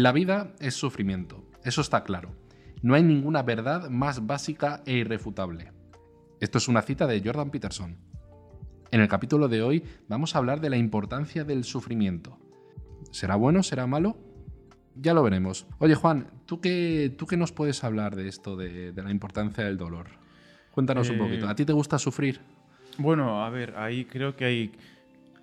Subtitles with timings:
[0.00, 2.30] La vida es sufrimiento, eso está claro.
[2.82, 5.72] No hay ninguna verdad más básica e irrefutable.
[6.38, 7.96] Esto es una cita de Jordan Peterson.
[8.92, 12.38] En el capítulo de hoy vamos a hablar de la importancia del sufrimiento.
[13.10, 13.64] ¿Será bueno?
[13.64, 14.16] ¿Será malo?
[14.94, 15.66] Ya lo veremos.
[15.80, 19.64] Oye Juan, ¿tú qué, tú qué nos puedes hablar de esto, de, de la importancia
[19.64, 20.06] del dolor?
[20.70, 21.48] Cuéntanos un Eh, poquito.
[21.48, 22.40] ¿A ti te gusta sufrir?
[22.98, 24.72] Bueno, a ver, ahí creo que hay.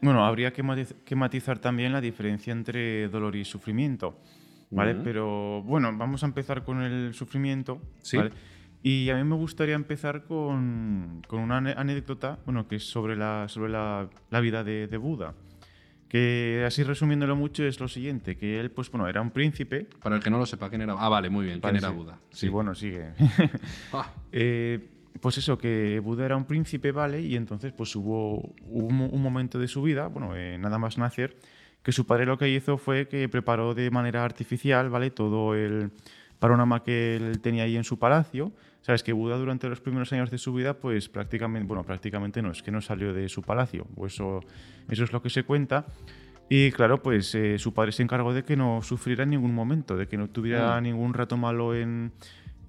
[0.02, 4.18] Bueno, habría que matizar también la diferencia entre dolor y sufrimiento.
[4.72, 4.94] ¿Vale?
[4.96, 5.04] Ujú.
[5.04, 7.82] Pero bueno, vamos a empezar con el sufrimiento.
[8.02, 8.18] Sí.
[8.18, 8.32] ¿vale?
[8.84, 13.48] Y a mí me gustaría empezar con, con una anécdota, bueno, que es sobre la,
[13.48, 15.34] sobre la, la vida de, de Buda.
[16.08, 19.88] Que así resumiéndolo mucho es lo siguiente, que él, pues bueno, era un príncipe.
[20.04, 20.94] Para el que no lo sepa, ¿quién era?
[21.00, 21.60] Ah, vale, muy bien.
[21.60, 21.90] ¿Quién era.
[21.90, 22.20] Buda?
[22.30, 23.14] Sí, bueno, sigue.
[23.92, 24.88] Ah, Eh,
[25.20, 27.22] pues eso, que Buda era un príncipe, ¿vale?
[27.22, 31.38] Y entonces pues hubo, un, un momento de su vida, bueno, eh, nada más nacer,
[31.86, 35.12] que su padre lo que hizo fue que preparó de manera artificial, ¿vale?
[35.12, 35.92] Todo el
[36.40, 38.52] panorama que él tenía ahí en su palacio.
[38.82, 42.52] Sabes que Buda durante los primeros años de su vida, pues prácticamente, bueno, prácticamente no,
[42.52, 44.42] es que no salió de su palacio, eso,
[44.90, 45.86] eso es lo que se cuenta.
[46.50, 49.96] Y claro, pues eh, su padre se encargó de que no sufriera en ningún momento,
[49.96, 50.84] de que no tuviera Mm.
[50.84, 52.12] ningún rato malo en,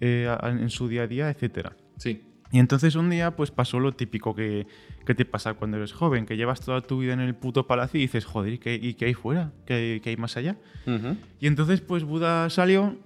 [0.00, 1.72] eh, en su día a día, etcétera.
[1.96, 2.22] sí.
[2.52, 4.66] Y entonces un día pues pasó lo típico que,
[5.04, 7.98] que te pasa cuando eres joven, que llevas toda tu vida en el puto palacio
[7.98, 9.52] y dices, joder, ¿y qué, y qué hay fuera?
[9.66, 10.56] ¿Qué, hay- qué hay más allá?
[10.86, 11.16] Ujú.
[11.40, 12.96] Y entonces pues Buda salió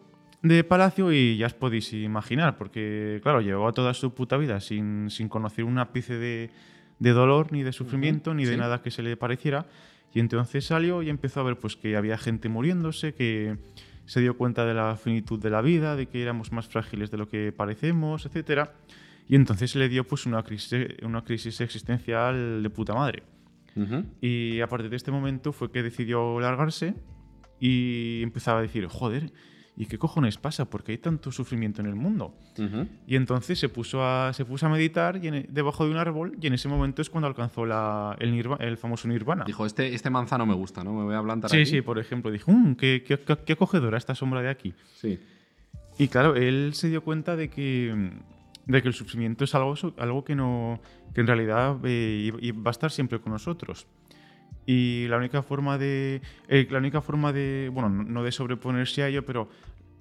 [0.42, 5.08] de palacio y ya os podéis imaginar, porque claro, llevaba toda su puta vida sin,
[5.10, 6.50] sin conocer un ápice de,
[6.98, 8.58] de dolor, ni de sufrimiento, ni de sí.
[8.58, 9.66] nada que se le pareciera.
[10.12, 13.56] Y entonces salió y empezó a ver pues que había gente muriéndose, que
[14.06, 17.18] se dio cuenta de la finitud de la vida, de que éramos más frágiles de
[17.18, 18.72] lo que parecemos, etcétera.
[19.30, 23.22] Y entonces le dio pues una crisis, una crisis existencial de puta madre.
[23.76, 24.04] Ujú.
[24.20, 26.94] Y a partir de este momento fue que decidió largarse
[27.60, 29.30] y empezaba a decir, joder,
[29.76, 30.68] ¿y qué cojones pasa?
[30.68, 32.34] ¿Por qué hay tanto sufrimiento en el mundo?
[32.58, 32.88] Ujú.
[33.06, 36.36] Y entonces se puso a, se puso a meditar y en- debajo de un árbol
[36.40, 39.44] y en ese momento es cuando alcanzó la, el, nirva- el famoso nirvana.
[39.46, 40.92] Dijo, este, este manzano me gusta, ¿no?
[40.92, 41.66] Me voy a plantar sí, aquí.
[41.66, 44.74] sí, por ejemplo, dijo, "Mm, qué, qué- qué- qué acogedora esta sombra de aquí.
[44.96, 45.20] Sí.
[45.98, 48.10] Y claro, él se dio cuenta de que,
[48.70, 50.80] de que el sufrimiento es algo, algo que, no,
[51.14, 53.86] que en realidad eh, y- y va a estar siempre con nosotros.
[54.66, 56.20] Y la única forma de.
[56.48, 57.70] eh, la única forma de.
[57.72, 59.48] Bueno, no- de sobreponerse a ello, pero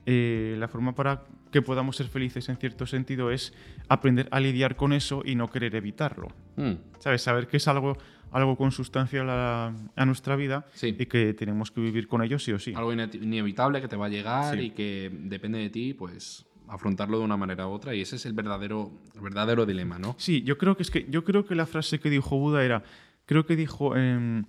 [0.06, 3.54] eh, la forma para que podamos ser felices en cierto sentido es
[3.88, 6.28] aprender a lidiar con eso y no querer evitarlo.
[6.58, 6.74] Mm.
[7.00, 7.22] ¿Sabes?
[7.24, 7.98] Saber que es algo,
[8.32, 10.96] algo consustancial a, a nuestra vida Sí.
[10.98, 12.74] y que tenemos que vivir con ello sí o sí.
[12.76, 14.66] Algo ine- inevitable que te va a llegar Sí.
[14.66, 17.96] y que depende de ti, pues afrontarlo de una manera u otra.
[17.96, 20.16] Y ese es el verdadero, el verdadero dilema, ¿no?
[20.18, 22.84] Sí, yo creo que es que yo creo que la frase que dijo Buda era,
[23.26, 24.46] creo que dijo em,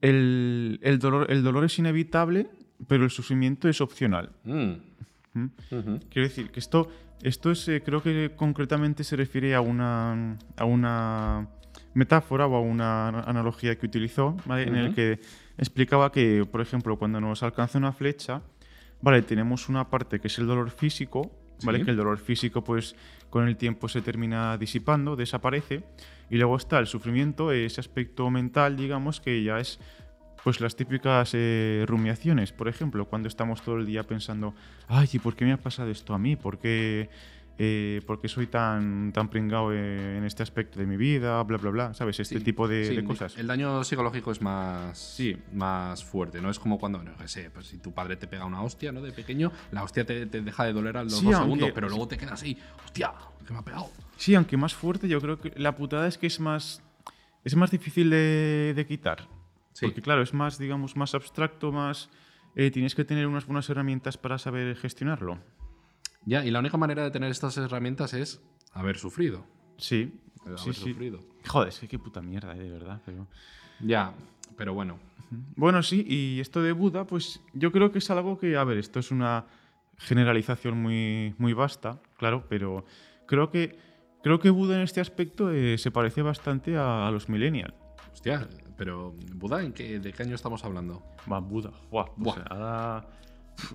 [0.00, 2.48] el, el dolor, el dolor es inevitable,
[2.86, 4.30] pero el sufrimiento es opcional.
[4.44, 4.72] Mm.
[5.34, 5.46] ¿Mm?
[6.10, 6.90] Quiero decir que esto,
[7.22, 11.48] esto es, eh, creo que concretamente se refiere a una, a una
[11.94, 14.64] metáfora o a una analogía que utilizó, ¿vale?
[14.64, 15.20] en el que
[15.56, 18.42] explicaba que, por ejemplo, cuando nos alcanza una flecha,
[19.00, 21.30] vale, tenemos una parte que es el dolor físico,
[21.64, 21.78] ¿vale?
[21.78, 21.84] Sí.
[21.84, 22.96] Que el dolor físico, pues,
[23.30, 25.84] con el tiempo se termina disipando, desaparece,
[26.30, 29.78] y luego está el sufrimiento, ese aspecto mental, digamos, que ya es
[30.44, 34.54] pues las típicas eh, rumiaciones, por ejemplo, cuando estamos todo el día pensando,
[34.86, 36.36] ay, ¿y por qué me ha pasado esto a mí?
[36.36, 37.10] ¿Por qué,
[37.58, 41.42] eh, por qué soy tan, tan pringado en este aspecto de mi vida?
[41.42, 42.20] Bla, bla, bla, ¿sabes?
[42.20, 43.36] Este Sí, tipo de, sí, de cosas.
[43.36, 45.36] El daño psicológico es más, Sí.
[45.52, 46.50] más fuerte, ¿no?
[46.50, 49.02] Es como cuando, no sé, pues si tu padre te pega una hostia, ¿no?
[49.02, 51.88] De pequeño, la hostia te, te deja de doler a los dos aunque- segundos, pero
[51.88, 53.12] luego te queda así, hostia,
[53.46, 53.90] que me ha pegado.
[54.16, 56.82] Sí, aunque más fuerte, yo creo que la putada es que es más,
[57.44, 59.26] es más difícil de, de quitar.
[59.80, 62.10] Porque claro, es más, digamos, más abstracto, más...
[62.56, 65.38] eh, tienes que tener unas buenas herramientas para saber gestionarlo.
[66.28, 68.42] Ya, y la única manera de tener estas herramientas es
[68.72, 69.46] haber sufrido.
[69.78, 70.12] Sí,
[70.44, 70.90] Haber sí, sí.
[70.92, 71.20] sufrido.
[71.46, 73.00] Joder, es que qué puta mierda, eh, de verdad.
[73.06, 73.26] Pero...
[73.80, 74.12] Ya,
[74.56, 74.98] pero bueno.
[75.56, 78.76] Bueno, sí, y esto de Buda, pues yo creo que es algo que, a ver,
[78.76, 79.46] esto es una
[79.96, 82.84] generalización muy, muy vasta, claro, pero
[83.26, 83.78] creo que,
[84.22, 87.74] creo que Buda en este aspecto eh, se parece bastante a, a los millennials.
[88.12, 91.02] Hostia, pero Buda, ¿en qué, ¿de qué año estamos hablando?
[91.30, 92.34] Va, Buda, buah, o Buah.
[92.34, 93.06] sea, ahora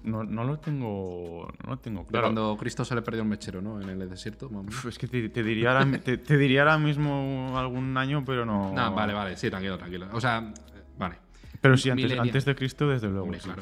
[0.04, 2.28] no, no lo tengo, no lo tengo claro.
[2.28, 3.82] cuando Cristo se le perdió un mechero, ¿no?
[3.82, 4.48] En el desierto.
[4.48, 8.46] Uf, Es que te, te diría ahora, te, te diría ahora mismo algún año, pero
[8.46, 8.74] no.
[8.74, 10.08] No, vale, vale, sí, tranquilo, tranquilo.
[10.14, 10.54] O sea,
[10.98, 11.16] vale.
[11.62, 13.24] Pero sí, antes, antes de Cristo, desde luego.
[13.24, 13.50] Hombre, sí.
[13.50, 13.62] claro.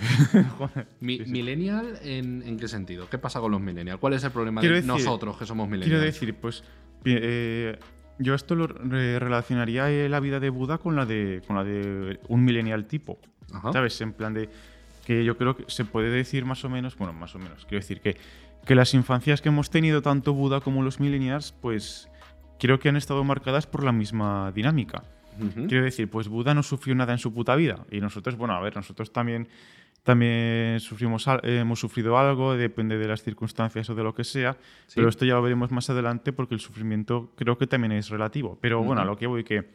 [0.58, 0.88] Joder.
[1.02, 1.32] Mi- Sí, sí.
[1.32, 3.08] ¿Millennial en, en qué sentido?
[3.10, 4.00] ¿Qué pasa con los millennials?
[4.00, 5.88] ¿Cuál es el problema Quiero de decir- nosotros que somos millennials?
[5.90, 6.64] Quiero decir, pues
[7.06, 7.78] eh,
[8.18, 11.64] yo esto lo re- relacionaría eh, la vida de Buda con la de con la
[11.64, 13.20] de un millennial tipo,
[13.54, 13.72] Ajá.
[13.72, 14.00] ¿sabes?
[14.02, 14.50] En plan de
[15.12, 17.82] que yo creo que se puede decir más o menos, bueno, más o menos, quiero
[17.82, 18.16] decir que,
[18.66, 22.10] que las infancias que hemos tenido, tanto Buda como los millennials, pues
[22.58, 25.04] creo que han estado marcadas por la misma dinámica.
[25.68, 27.86] Quiero decir, pues Buda no sufrió nada en su puta vida.
[27.90, 29.48] Y nosotros, bueno, a ver, nosotros también,
[30.04, 34.58] también sufrimos, hemos sufrido algo, depende de las circunstancias o de lo que sea.
[34.94, 38.58] Pero esto ya lo veremos más adelante porque el sufrimiento creo que también es relativo.
[38.62, 39.72] Pero bueno, a lo que voy, que,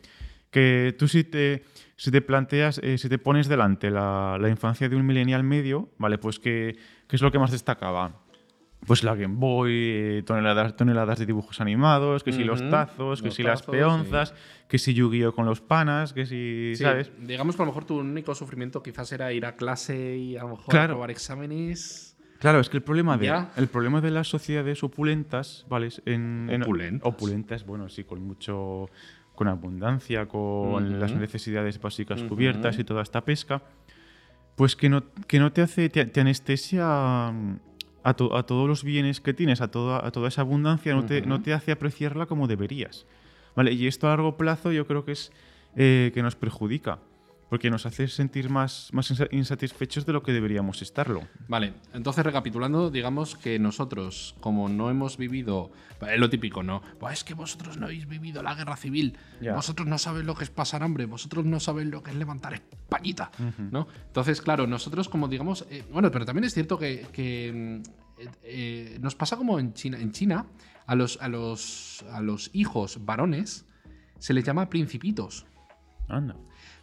[0.50, 1.64] que tú si te,
[1.96, 5.90] si te planteas, eh, si te pones delante la, la, infancia de un millennial medio,
[5.98, 6.18] ¿vale?
[6.18, 6.76] Pues ¿qué,
[7.08, 8.26] qué es lo que más destacaba?
[8.86, 13.30] pues la Game Boy, eh, toneladas, toneladas de dibujos animados, que si los tazos, que
[13.30, 14.34] si las peonzas,
[14.68, 17.10] que si Yu-Gi-Oh con los panas, que si, ¿sabes?
[17.18, 20.42] Digamos que a lo mejor tu único sufrimiento quizás era ir a clase y a
[20.42, 22.16] lo mejor probar exámenes.
[22.38, 25.88] Claro, es que el problema de, el problema de las sociedades opulentas, ¿vale?
[26.04, 27.08] En, opulentas.
[27.08, 28.90] opulentas, bueno, sí, con mucho
[29.36, 33.62] con abundancia, con las necesidades básicas cubiertas y toda esta pesca,
[34.56, 37.28] pues que no, que no te hace, te anestesia
[38.06, 41.42] a, todos los bienes que tienes, a toda, a toda esa abundancia, no te, no
[41.42, 43.06] te hace apreciarla como deberías.
[43.54, 43.72] ¿Vale?
[43.72, 45.32] Y esto a largo plazo yo creo que es
[45.76, 46.98] eh, que nos perjudica
[47.48, 51.22] porque nos hace sentir más, más insatisfechos de lo que deberíamos estarlo.
[51.48, 55.70] Vale, entonces recapitulando, digamos que nosotros, como no hemos vivido,
[56.08, 56.82] es lo típico, ¿no?
[56.98, 59.16] Pues es que vosotros no habéis vivido la guerra civil,
[59.54, 62.54] vosotros no sabéis lo que es pasar hambre, vosotros no sabéis lo que es levantar
[62.54, 63.30] Españita,
[63.70, 63.86] ¿no?
[64.06, 67.82] Entonces, claro, nosotros como digamos, eh, bueno, pero también es cierto que, que
[68.18, 70.46] eh, eh, nos pasa como en China, en China
[70.86, 73.66] a los, a los, a los hijos varones
[74.18, 75.46] se les llama principitos.
[76.08, 76.36] Anda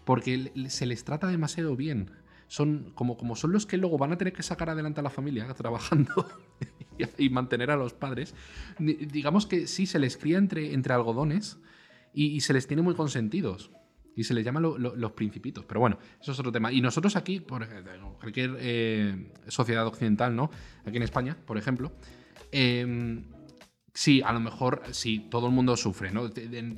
[0.05, 2.11] porque se les trata demasiado bien.
[2.47, 5.09] Son como, como son los que luego van a tener que sacar adelante a la
[5.09, 6.27] familia trabajando
[7.17, 8.35] y mantener a los padres.
[8.79, 11.57] Digamos que sí, se les cría entre, entre algodones
[12.13, 13.71] y, se les tiene muy consentidos.
[14.15, 15.65] Y se les llama los principitos.
[15.65, 16.71] Pero bueno, eso es otro tema.
[16.71, 17.67] Y nosotros aquí, por
[18.19, 20.51] cualquier eh, sociedad occidental, ¿no?
[20.85, 21.91] Aquí en España, por ejemplo,
[22.51, 23.23] em,
[23.91, 26.29] sí, a lo mejor sí, todo el mundo sufre, ¿no?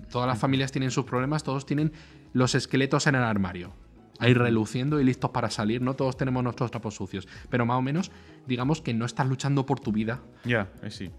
[0.09, 1.91] Todas las familias tienen sus problemas, todos tienen
[2.35, 3.71] los esqueletos en el armario.
[4.19, 5.93] Ahí reluciendo y listos para salir, ¿no?
[5.93, 7.27] Todos tenemos nuestros trapos sucios.
[7.49, 8.11] Pero más o menos,
[8.45, 10.21] digamos que no estás luchando por tu vida.
[10.43, 11.11] Ya, eh, sí.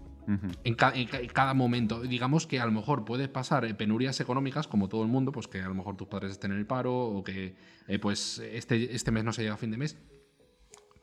[0.63, 2.01] en, cada momento.
[2.01, 5.47] Digamos que a lo mejor puedes pasar eh, penurias económicas, como todo el mundo, pues
[5.47, 7.55] que a lo mejor tus padres estén en el paro o que
[7.87, 9.97] eh, pues este, este mes no se llega a fin de mes.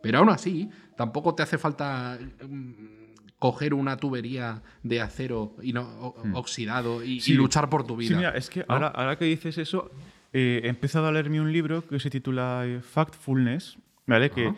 [0.00, 2.18] Pero aún así, tampoco te hace falta
[2.48, 3.03] mm,
[3.44, 6.34] coger una tubería de acero y no, hmm.
[6.34, 8.08] oxidado y, luchar por tu vida.
[8.08, 9.90] Sí, mira, es que ahora, ahora que dices eso,
[10.32, 13.76] eh, he empezado a leerme un libro que se titula eh, Factfulness,
[14.06, 14.30] ¿vale?
[14.30, 14.54] Que,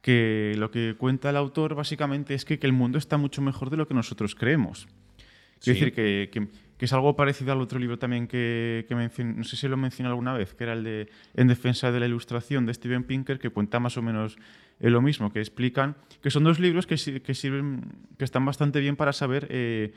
[0.00, 3.68] que lo que cuenta el autor básicamente es que, que, el mundo está mucho mejor
[3.68, 4.88] de lo que nosotros creemos.
[5.62, 6.48] Quiero decir que, que,
[6.86, 10.32] es algo parecido al otro libro también que, que no sé si lo mencioné alguna
[10.32, 13.80] vez, que era el de En defensa de la ilustración de Steven Pinker, que cuenta
[13.80, 14.38] más o menos
[14.80, 17.82] es lo mismo, que explican, que son dos libros que, que sirven,
[18.16, 19.92] que están bastante bien para saber, eh,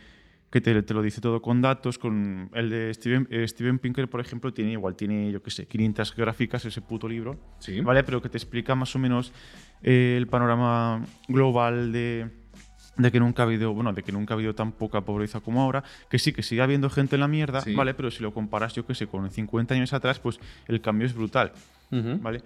[0.51, 4.09] que te, te, lo dice todo con datos, con el de Steven, eh, Steven Pinker,
[4.09, 7.80] por ejemplo, tiene igual, tiene, yo qué sé, 500 gráficas ese puto libro, sí.
[7.80, 8.03] ¿vale?
[8.03, 9.31] Pero que te explica más o menos
[9.81, 12.30] eh, el panorama global de,
[12.97, 15.62] de que nunca ha habido, bueno, de que nunca ha habido tan poca pobreza como
[15.62, 17.94] ahora, que sí, que sigue habiendo gente en la mierda, ¿vale?
[17.94, 21.14] Pero si lo comparas, yo qué sé, con 50 años atrás, pues el cambio es
[21.14, 21.54] brutal,
[21.90, 22.42] ¿vale?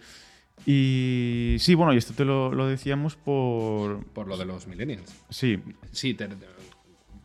[0.66, 4.06] Y sí, bueno, y esto te lo, decíamos por...
[4.06, 5.14] Por lo de los millennials.
[5.30, 5.60] Sí.
[5.92, 6.18] Sí,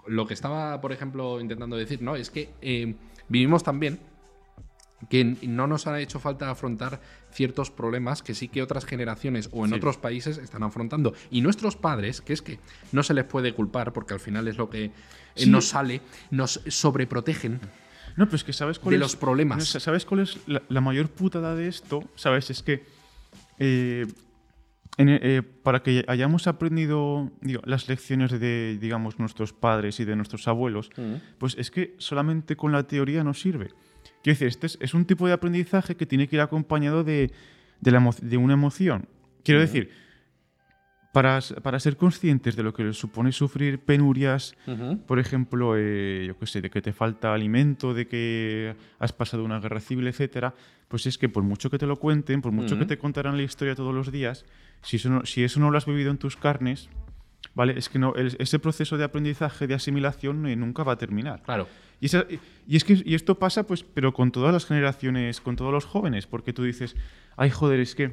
[0.07, 2.17] lo que estaba, por ejemplo, intentando decir, ¿no?
[2.17, 2.95] Es que eh,
[3.29, 4.00] vivimos también
[5.09, 7.00] que no nos ha hecho falta afrontar
[7.33, 11.15] ciertos problemas que sí que otras generaciones o en otros países están afrontando.
[11.31, 12.59] Y nuestros padres, que es que
[12.93, 14.91] no se les puede culpar, porque al final es lo que
[15.35, 17.61] eh, nos sale, nos sobreprotegen.
[18.17, 19.65] No, pero es que sabes cuál de los problemas.
[19.67, 22.05] ¿Sabes cuál es la, la mayor putada de esto?
[22.15, 22.51] ¿Sabes?
[22.51, 22.85] Es que
[23.59, 24.07] eh,
[24.99, 27.31] eh, para que hayamos aprendido
[27.65, 31.15] las lecciones de digamos, nuestros padres y de nuestros abuelos, mm.
[31.39, 33.71] pues es que solamente con la teoría no sirve.
[34.23, 37.33] Quiero decir, este es, un tipo de aprendizaje que tiene que ir acompañado de,
[37.81, 39.07] de, una emoción.
[39.43, 39.62] Quiero mm.
[39.64, 39.91] decir,
[41.12, 44.55] para, para, ser conscientes de lo que supone sufrir penurias,
[45.07, 49.45] por ejemplo, eh, yo qué sé, de que te falta alimento, de que has pasado
[49.45, 50.55] una guerra civil, etcétera,
[50.88, 53.43] pues es que por mucho que te lo cuenten, por mucho que te contarán la
[53.43, 54.47] historia todos los días,
[54.83, 56.88] si eso no, si eso no lo has vivido en tus carnes,
[57.55, 57.75] ¿vale?
[57.76, 61.43] Es que no, ese proceso de aprendizaje, de asimilación, eh, nunca va a terminar.
[61.43, 61.69] Claro.
[62.02, 62.09] Y,
[62.66, 65.85] y, es que y esto pasa, pues, pero con todas las generaciones, con todos los
[65.85, 66.97] jóvenes, porque tú dices,
[67.37, 68.12] ay, joder, es que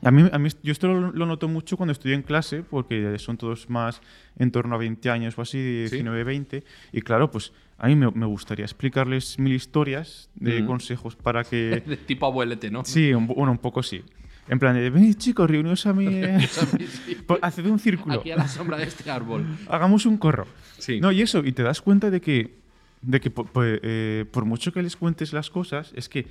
[0.00, 3.36] a mí, a mí, yo esto lo, noto mucho cuando estoy en clase, porque son
[3.36, 4.00] todos más
[4.38, 6.64] en torno a 20 años o así, 19, 20.
[6.92, 11.82] Y claro, pues a mí me, me gustaría explicarles mil historias de consejos para que...
[11.86, 12.82] de tipo abuelete, ¿no?
[12.86, 14.02] Sí, un, bueno, un poco sí.
[14.48, 16.06] En plan de, venid chicos, reunidos a mí.
[16.10, 16.48] eh".
[16.48, 17.16] Sí.
[17.26, 18.20] Pues, Haced un círculo.
[18.20, 19.46] Aquí a la sombra de este árbol.
[19.68, 20.46] Hagamos un corro.
[20.78, 20.98] Sí.
[20.98, 22.61] No, y eso, y te das cuenta de que,
[23.02, 26.26] de que po- po- eh, por mucho que les cuentes las cosas, es que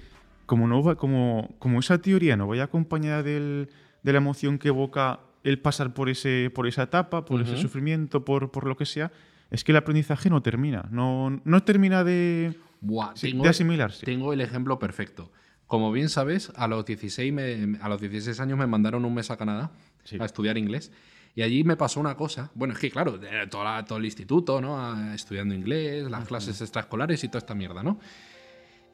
[0.45, 3.69] como, no va, como, como esa teoría no vaya acompañada del-
[4.03, 7.61] de la emoción que evoca el pasar por, ese, por esa etapa, por ese Ujú.
[7.63, 9.11] sufrimiento, por, por lo que sea,
[9.49, 10.87] es que el aprendizaje no termina.
[10.91, 14.05] No, no termina de, Buah, sí, tengo, de asimilarse.
[14.05, 15.31] tengo el ejemplo perfecto.
[15.67, 19.29] Como bien sabes, a los 16, me- a los 16 años me mandaron un mes
[19.31, 19.71] a Canadá
[20.03, 20.17] Sí.
[20.19, 20.91] a estudiar inglés.
[21.35, 22.51] Y allí me pasó una cosa.
[22.55, 23.19] Bueno, es que claro,
[23.49, 24.77] toda la- todo el instituto, ¿no?
[24.79, 27.99] A- Estudiando inglés, las clases extraescolares y toda esta mierda, ¿no?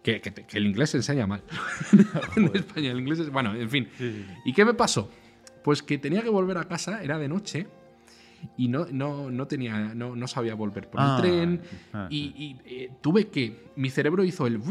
[0.04, 1.42] Que, que que el inglés se enseña mal.
[2.38, 3.30] en España, el inglés es.
[3.32, 3.88] Bueno, en fin.
[3.98, 4.34] Sí, sí, sí.
[4.46, 5.10] ¿Y qué me pasó?
[5.64, 7.68] Pues que tenía que volver a casa, era de noche.
[8.56, 11.62] Y no, no, no tenía, no, no sabía volver por Ah, el tren.
[11.92, 13.72] ah, y y, eh, tuve que.
[13.76, 14.62] Mi cerebro hizo el.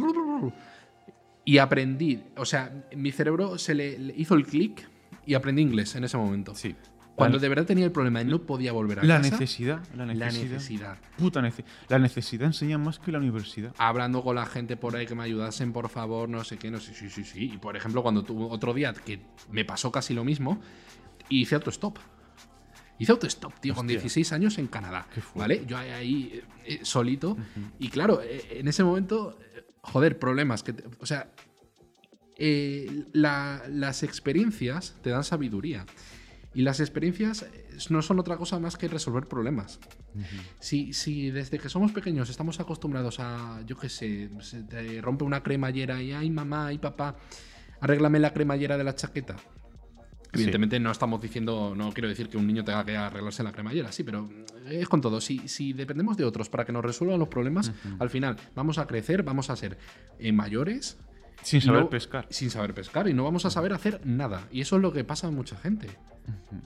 [1.45, 2.23] Y aprendí.
[2.37, 4.89] O sea, mi cerebro se le, le hizo el clic
[5.27, 6.55] y aprendí inglés en ese momento.
[6.55, 6.75] Sí.
[7.17, 9.31] Cuando La- de verdad tenía el problema y no podía volver a La casa.
[9.31, 10.51] necesidad, la La necesidad.
[10.53, 10.99] necesidad.
[11.17, 13.75] Puta nece- La necesidad enseña más que la universidad.
[13.79, 16.79] Hablando con la gente por ahí que me ayudasen, por favor, no sé qué, no
[16.79, 16.95] sé.
[16.95, 17.53] Sí, sí, sí.
[17.55, 19.21] Y por ejemplo, cuando tuve otro día que
[19.51, 20.61] me pasó casi lo mismo,
[21.31, 21.99] hice autostop.
[22.99, 23.99] Hice autostop, tío, con Hostia.
[24.01, 25.07] 16 años en Canadá.
[25.15, 25.21] Qué.
[25.35, 25.65] ¿Vale?
[25.67, 27.37] Yo ahí, ahí, eh, eh, solito.
[27.79, 30.63] Y claro, eh, en ese momento, eh, joder, problemas.
[30.63, 31.31] Que te- o sea,
[32.39, 35.87] eh, la- las experiencias te dan sabiduría.
[36.57, 39.79] Y las experiencias eh, no son otra cosa más que resolver problemas.
[40.59, 45.25] Si, si desde que somos pequeños estamos acostumbrados a, yo qué sé, se te rompe
[45.25, 47.17] una cremallera y, ay mamá, ay papá,
[47.81, 49.37] arréglame la cremallera de la chaqueta.
[50.33, 53.93] Evidentemente no estamos diciendo, no quiero decir que un niño tenga que arreglarse la cremallera,
[53.93, 54.29] sí, pero
[54.69, 55.21] es con todo.
[55.21, 58.87] Si, si dependemos de otros para que nos resuelvan los problemas, al final vamos a
[58.87, 59.79] crecer, vamos a ser
[60.19, 60.99] eh, mayores
[61.43, 62.27] Sin saber no- pescar.
[62.31, 64.49] Sin saber pescar y no vamos a saber hacer nada.
[64.51, 65.89] Y eso es lo que pasa a mucha gente.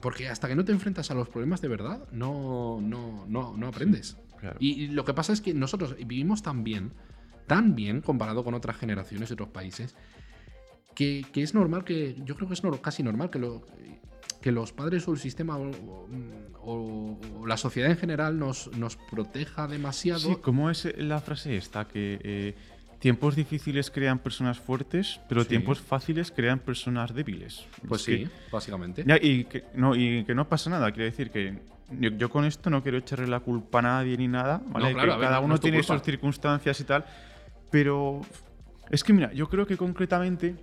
[0.01, 3.67] Porque hasta que no te enfrentas a los problemas de verdad, no, no, no, no
[3.67, 4.17] aprendes.
[4.39, 4.57] claro.
[4.59, 6.91] y, y lo que pasa es que nosotros vivimos tan bien,
[7.47, 9.95] tan bien comparado con otras generaciones de otros países,
[10.95, 13.61] que, que es normal que, yo creo que es casi normal que, lo,
[14.41, 15.69] que los padres o el sistema o,
[16.63, 20.19] o- o la sociedad en general nos, nos proteja demasiado.
[20.19, 21.87] Sí, ¿cómo es la frase esta?
[21.87, 22.55] Que eh,
[23.01, 25.49] tiempos difíciles crean personas fuertes, pero Sí.
[25.49, 27.65] tiempos fáciles crean personas débiles.
[27.87, 29.03] pues Es sí, que- básicamente.
[29.05, 31.59] ya, y, que, no, y que no pasa nada, quiero decir que
[31.99, 34.93] yo, yo con esto no quiero echarle la culpa a nadie ni nada, ¿vale?
[34.93, 35.95] claro, Que a ver, cada no uno tiene culpa.
[35.95, 37.03] sus circunstancias y tal,
[37.71, 38.21] pero
[38.91, 40.55] es que mira, yo creo que concretamente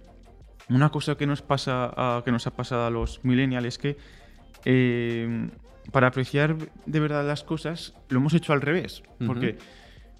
[0.71, 3.97] una cosa que nos pasa a- que nos ha pasado a los millennials es que
[4.65, 5.49] eh,
[5.93, 9.57] para apreciar de verdad las cosas lo hemos hecho al revés, porque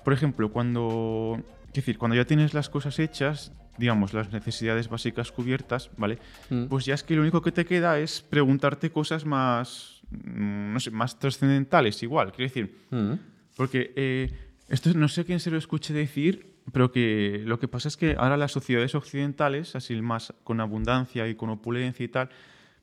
[0.05, 5.31] por ejemplo, cuando es decir, cuando ya tienes las cosas hechas, digamos, las necesidades básicas
[5.31, 6.19] cubiertas, ¿vale?
[6.51, 6.65] Mm.
[6.67, 10.81] Pues ya es que lo único que te queda es preguntarte cosas más, mm, no
[10.81, 12.33] sé, más trascendentales igual.
[12.33, 13.13] Quiero decir, Mm.
[13.57, 14.33] porque eh,
[14.69, 18.17] esto no sé quién se lo escuche decir, pero que lo que pasa es que
[18.19, 22.29] ahora las sociedades occidentales, así más con abundancia y con opulencia y tal,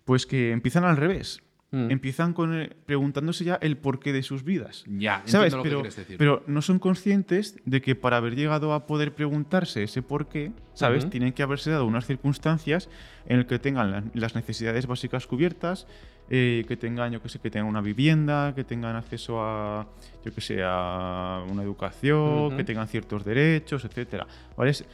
[0.05, 1.41] pues que empiezan al revés.
[1.71, 1.91] Mm.
[1.91, 4.83] Empiezan con eh, preguntándose ya el porqué de sus vidas.
[4.87, 5.51] Ya, ¿Sabes?
[5.53, 6.17] entiendo lo que Pero, quieres decir.
[6.17, 10.51] pero no son conscientes de que para haber llegado a poder preguntarse ese por qué,
[10.73, 11.09] ¿sabes?
[11.09, 12.87] Tienen que haberse dado unas circunstancias
[13.25, 15.87] en las que tengan la- las necesidades básicas cubiertas,
[16.29, 19.87] eh, que tengan, yo que sé, que tengan una vivienda, que tengan acceso a,
[20.23, 24.25] yo que sé, a una educación, que tengan ciertos derechos, etcétera.
[24.55, 24.71] ¿Vale?
[24.71, 24.85] Es-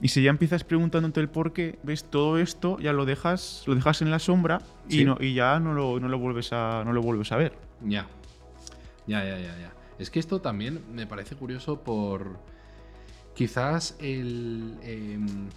[0.00, 3.74] Y si ya empiezas preguntándote el por qué, ves todo esto, ya lo dejas, lo
[3.74, 6.92] dejas en la sombra y, no, y ya no lo, no lo vuelves a, no
[6.92, 7.58] lo vuelves a ver.
[7.84, 8.06] Ya.
[9.06, 9.72] Ya, ya, ya, ya.
[9.98, 12.38] Es que esto también me parece curioso por.
[13.34, 14.76] Quizás el.
[14.82, 15.48] em,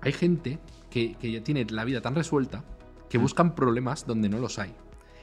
[0.00, 0.58] hay gente
[0.90, 2.64] que, que ya tiene la vida tan resuelta
[3.08, 3.22] que Mm.
[3.22, 4.72] buscan problemas donde no los hay.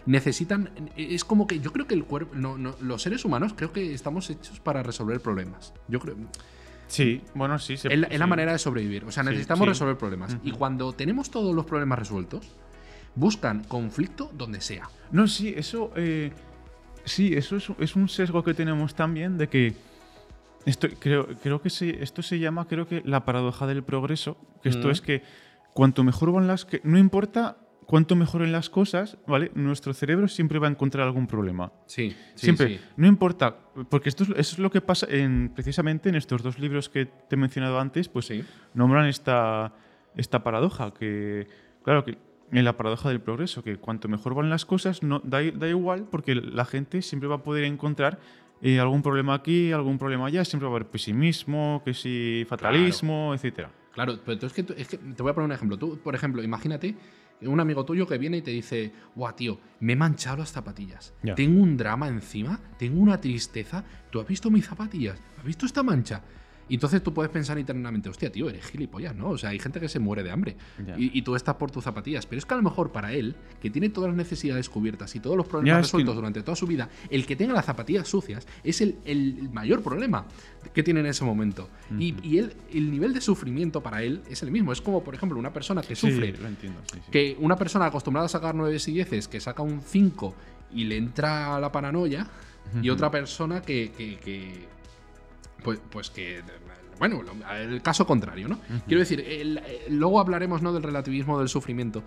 [0.05, 0.69] Necesitan.
[0.95, 2.35] Es como que yo creo que el cuerpo.
[2.35, 5.73] No, no, los seres humanos creo que estamos hechos para resolver problemas.
[5.87, 6.15] Yo creo.
[6.91, 7.77] Sí, bueno, sí.
[7.77, 8.29] se- Es la, es la sí.
[8.29, 9.05] manera de sobrevivir.
[9.05, 9.69] O sea, necesitamos sí.
[9.69, 10.35] resolver problemas.
[10.43, 12.49] Y cuando tenemos todos los problemas resueltos,
[13.15, 14.89] buscan conflicto donde sea.
[15.11, 15.91] No, sí, eso.
[15.95, 16.31] eh,
[17.05, 19.73] sí, eso es, es un sesgo que tenemos también de que.
[20.65, 24.37] Esto, creo, creo que se- esto se llama, creo que, la paradoja del progreso.
[24.61, 25.23] Que esto es que
[25.73, 26.65] cuanto mejor van las.
[26.65, 29.51] que No importa cuánto mejoren las cosas, ¿vale?
[29.55, 31.71] Nuestro cerebro siempre va a encontrar algún problema.
[31.85, 32.79] Sí, sí, Siempre, sí.
[32.97, 33.57] no importa,
[33.89, 37.05] porque esto es, eso es lo que pasa en, precisamente en estos dos libros que
[37.05, 38.43] te he mencionado antes, pues Sí.
[38.73, 39.73] nombran esta,
[40.15, 41.47] esta paradoja, que
[41.83, 42.17] claro que
[42.53, 46.05] en la paradoja del progreso, que cuanto mejor van las cosas, no, da, da igual
[46.09, 48.19] porque la gente siempre va a poder encontrar
[48.61, 53.33] eh, algún problema aquí, algún problema allá, siempre va a haber pesimismo, que si fatalismo,
[53.33, 53.71] etcétera.
[53.93, 55.77] Claro, pero es que, es que te voy a poner un ejemplo.
[55.77, 56.95] Tú, por ejemplo, imagínate
[57.47, 61.13] un amigo tuyo que viene y te dice, guau, tío, me he manchado las zapatillas.
[61.35, 63.83] Tengo un drama encima, tengo una tristeza.
[64.09, 65.19] ¿Tú has visto mis zapatillas?
[65.37, 66.21] ¿Has visto esta mancha?
[66.71, 69.31] Y entonces tú puedes pensar internamente, hostia, tío, eres gilipollas, ¿no?
[69.31, 70.55] O sea, hay gente que se muere de hambre
[70.97, 72.25] y, y tú estás por tus zapatillas.
[72.25, 75.19] Pero es que a lo mejor para él, que tiene todas las necesidades cubiertas y
[75.19, 78.47] todos los problemas que- resueltos durante toda su vida, el que tenga las zapatillas sucias
[78.63, 80.25] es el, el mayor problema
[80.73, 81.67] que tiene en ese momento.
[81.99, 84.71] Y, y él, el nivel de sufrimiento para él es el mismo.
[84.71, 86.79] Es como, por ejemplo, una persona que sufre Sí, lo entiendo.
[86.89, 87.11] sí, sí.
[87.11, 90.33] que una persona acostumbrada a sacar 9 y 10 que saca un 5
[90.73, 92.27] y le entra la paranoia
[92.81, 94.71] y otra persona que, que- que-
[95.63, 96.41] pues, pues que
[97.01, 97.21] bueno
[97.59, 102.03] el caso contrario no quiero decir el- luego hablaremos no del relativismo del sufrimiento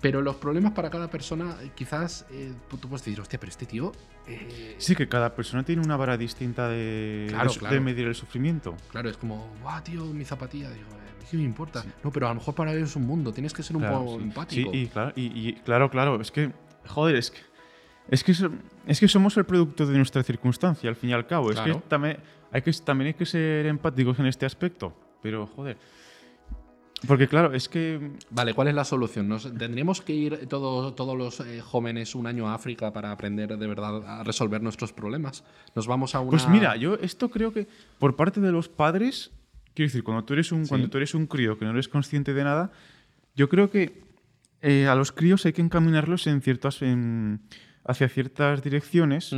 [0.00, 3.90] pero los problemas para cada persona quizás eh, tú puedes decir hostia pero este tío
[4.28, 7.74] eh, Sí, que cada persona tiene una vara distinta de, Claro, de claro.
[7.74, 8.76] de medir el sufrimiento.
[8.92, 11.84] claro es como guau tío mi zapatilla digo eh, ¿qué me importa?
[12.04, 13.98] No, pero a lo mejor para él es un mundo, tienes que ser un Claro,
[14.04, 14.22] poco sí.
[14.22, 14.70] empático.
[14.70, 16.52] Sí, y claro, y, y claro, claro, es que,
[16.86, 17.40] joder, es que,
[18.08, 18.50] es que, so-
[18.86, 21.50] es que somos el producto de nuestra circunstancia, al fin y al cabo.
[21.50, 21.74] Es Claro.
[21.82, 22.16] que también
[22.50, 24.94] hay, que también hay que ser empáticos en este aspecto.
[25.22, 25.76] Pero, joder.
[27.06, 28.10] Porque, claro, es que.
[28.30, 29.28] Vale, ¿cuál es la solución?
[29.28, 33.56] ¿Nos, ¿Tendríamos que ir todo- todos los eh, jóvenes un año a África para aprender
[33.56, 35.44] de verdad a resolver nuestros problemas?
[35.76, 36.30] ¿Nos vamos a una...?
[36.30, 37.68] Pues mira, yo esto creo que
[38.00, 39.30] por parte de los padres,
[39.74, 40.70] quiero decir, cuando tú eres un, Sí.
[40.70, 42.72] cuando tú eres un crío que no eres consciente de nada,
[43.36, 44.02] yo creo que
[44.60, 47.42] eh, a los críos hay que encaminarlos en ciertas, en-
[47.88, 49.34] hacia ciertas direcciones.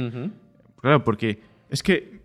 [0.80, 1.40] Claro, porque
[1.71, 2.21] es que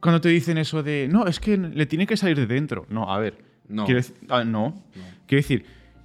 [0.00, 2.86] cuando te dicen eso de, no, es que le tiene que salir de dentro.
[2.88, 3.34] No, a ver.
[3.68, 3.84] No.
[3.84, 4.82] Quiero dec- ah, no.
[5.26, 5.64] Quiero decir,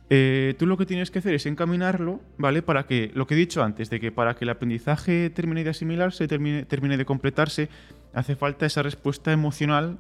[0.10, 2.62] eh, tú lo que tienes que hacer es encaminarlo, ¿vale?
[2.62, 5.72] Para que, lo que he dicho antes, de que para que el aprendizaje termine de
[5.72, 7.70] asimilarse, termine, termine de completarse,
[8.14, 9.98] hace falta esa respuesta emocional,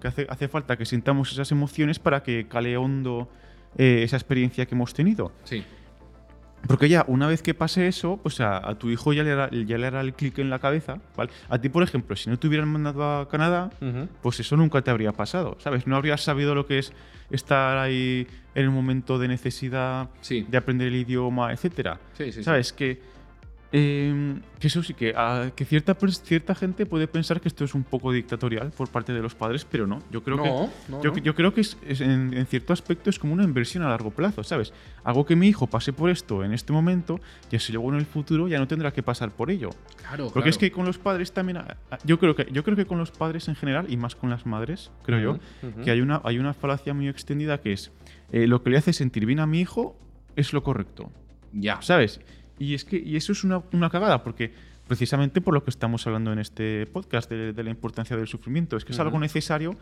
[0.00, 3.28] que hace, hace falta que sintamos esas emociones para que cale hondo
[3.76, 5.32] eh, esa experiencia que hemos tenido.
[5.44, 5.64] Sí.
[6.66, 9.48] Porque ya, una vez que pase eso, pues a, a tu hijo ya le hará,
[9.50, 11.30] ya le hará el clic en la cabeza, ¿vale?
[11.48, 13.70] A ti, por ejemplo, si no te hubieran mandado a Canadá,
[14.22, 15.86] pues eso nunca te habría pasado, ¿sabes?
[15.86, 16.92] No habrías sabido lo que es
[17.30, 20.44] estar ahí en un momento de necesidad Sí.
[20.48, 22.00] de aprender el idioma, etcétera.
[22.16, 22.44] Sí, sí, sí.
[22.44, 22.72] ¿Sabes?
[22.72, 23.00] Que,
[23.70, 27.74] eh, que eso sí, que, ah, que cierta, cierta gente puede pensar que esto es
[27.74, 30.00] un poco dictatorial por parte de los padres, pero no.
[30.10, 30.48] Yo creo No, que,
[30.92, 31.18] no, yo, no.
[31.18, 34.10] yo creo que es, es en, en cierto aspecto es como una inversión a largo
[34.10, 34.72] plazo, ¿sabes?
[35.04, 38.06] Hago que mi hijo pase por esto en este momento y así luego en el
[38.06, 39.70] futuro ya no tendrá que pasar por ello.
[39.98, 41.58] Claro, Porque es que con los padres también.
[41.58, 44.16] ah, ah, Yo creo que, yo creo que con los padres en general, y más
[44.16, 45.38] con las madres, creo yo,
[45.84, 47.92] que hay una, hay una falacia muy extendida que es
[48.32, 49.94] eh, lo que le hace sentir bien a mi hijo
[50.36, 51.10] es lo correcto.
[51.52, 51.80] Ya.
[51.82, 52.20] ¿Sabes?
[52.58, 54.52] Y es que y eso es una, una cagada, porque
[54.86, 58.76] precisamente por lo que estamos hablando en este podcast de, de la importancia del sufrimiento,
[58.76, 59.76] es que es algo necesario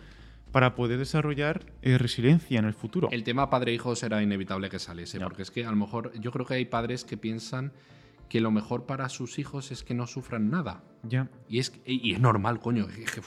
[0.53, 3.09] para poder desarrollar eh, resiliencia en el futuro.
[3.11, 6.47] El tema padre-hijo será inevitable que saliese, porque es que a lo mejor yo creo
[6.47, 7.73] que hay padres que piensan
[8.29, 10.83] que lo mejor para sus hijos es que no sufran nada.
[11.05, 11.29] Ya.
[11.49, 12.87] Y es, y es normal, coño.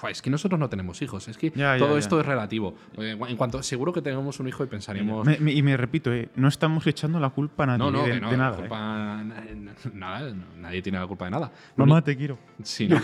[0.09, 1.29] Es que, nosotros no tenemos hijos.
[1.29, 1.99] Es que Ya, todo ya.
[1.99, 2.75] esto es relativo.
[2.93, 5.25] Porque En cuanto seguro que tenemos un hijo y pensaríamos.
[5.25, 8.03] Me- me- y me repito, eh, no estamos echando la culpa a nadie no, no,
[8.05, 8.57] de, no, de la nada.
[8.57, 8.59] eh.
[8.59, 9.23] culpa-
[9.93, 11.51] nada, no, nadie tiene la culpa de nada.
[11.77, 12.37] Mamá, te quiero.
[12.61, 12.99] Sí, ¿no?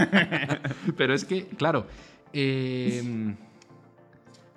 [0.96, 1.86] Pero es que, claro.
[2.32, 3.34] eh,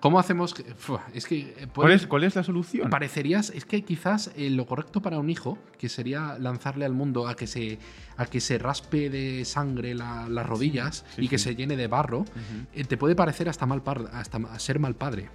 [0.03, 0.53] ¿Cómo hacemos?
[0.53, 0.65] que-
[1.13, 1.55] es que.
[1.57, 2.89] eh, ¿Cuál es, ¿Cuál es la solución?
[2.89, 7.25] Parecerías, es que quizás eh, lo correcto para un hijo, que sería lanzarle al mundo
[7.25, 7.79] a que se,
[8.17, 11.45] a que se raspe de sangre la- las rodillas sí, y que sí.
[11.45, 12.25] se llene de barro,
[12.73, 15.29] eh, te puede parecer hasta mal par- hasta ser mal padre.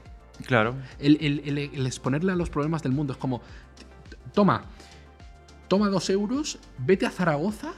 [0.44, 0.74] Claro.
[0.98, 3.40] El, el- el- el exponerle a los problemas del mundo es como,
[4.34, 4.64] toma,
[5.66, 7.72] toma dos euros, vete a Zaragoza,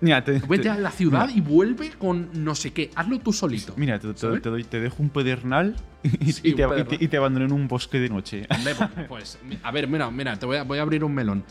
[0.00, 3.32] Mira, te, vete te- a la ciudad y vuelve con no sé qué, hazlo tú
[3.32, 3.74] solito.
[3.76, 7.02] Mira, te, te- dejo un pedernal y, Sí, y te, un y te- pedernal.
[7.02, 8.46] y te abandono en un bosque de noche.
[9.08, 11.44] Pues, a ver, mira, mira, te voy a, voy a abrir un melón.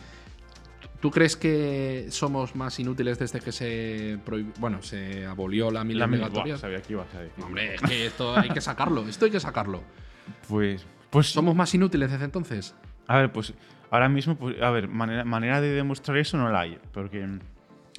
[1.02, 4.18] ¿Tú crees que somos más inútiles desde que se
[4.60, 6.58] bueno, se abolió la mil obligatoria?
[6.58, 7.44] Sabía que ibas a decir.
[7.44, 9.82] Hombre, es que esto hay que sacarlo, esto hay que sacarlo.
[10.50, 12.76] Pues, pues ¿Somos más inútiles desde entonces?
[13.08, 13.54] A ver, pues
[13.92, 17.26] ahora mismo, pues, a ver, manera, manera de demostrar eso no la hay, porque,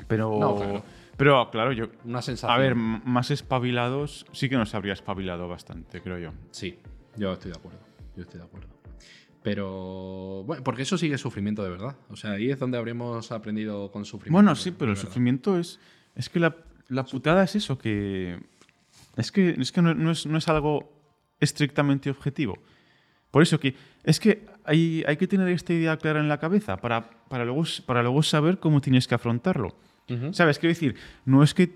[0.09, 0.83] pero, No, claro.
[1.17, 2.53] pero claro, yo, Una sensación.
[2.57, 6.33] a ver, más espabilados sí que nos habría espabilado bastante, creo yo.
[6.51, 6.79] Sí,
[7.17, 7.79] yo estoy de acuerdo.
[8.17, 8.69] Yo estoy de acuerdo.
[9.43, 11.97] Pero, bueno, porque eso sigue sufrimiento de verdad.
[12.11, 14.35] O sea, ahí es donde habríamos aprendido con sufrimiento.
[14.35, 15.81] Bueno, sí, pero el sufrimiento es,
[16.15, 16.55] es que la,
[16.89, 18.39] la putada es eso, que
[19.17, 20.93] es que, es que no, no es, no es algo
[21.41, 22.59] estrictamente objetivo.
[23.31, 26.77] Por eso que es que hay, hay que tener esta idea clara en la cabeza
[26.77, 29.75] para, para, luego, para luego saber cómo tienes que afrontarlo.
[30.33, 30.59] ¿Sabes?
[30.59, 30.95] Quiero decir,
[31.25, 31.71] no es que,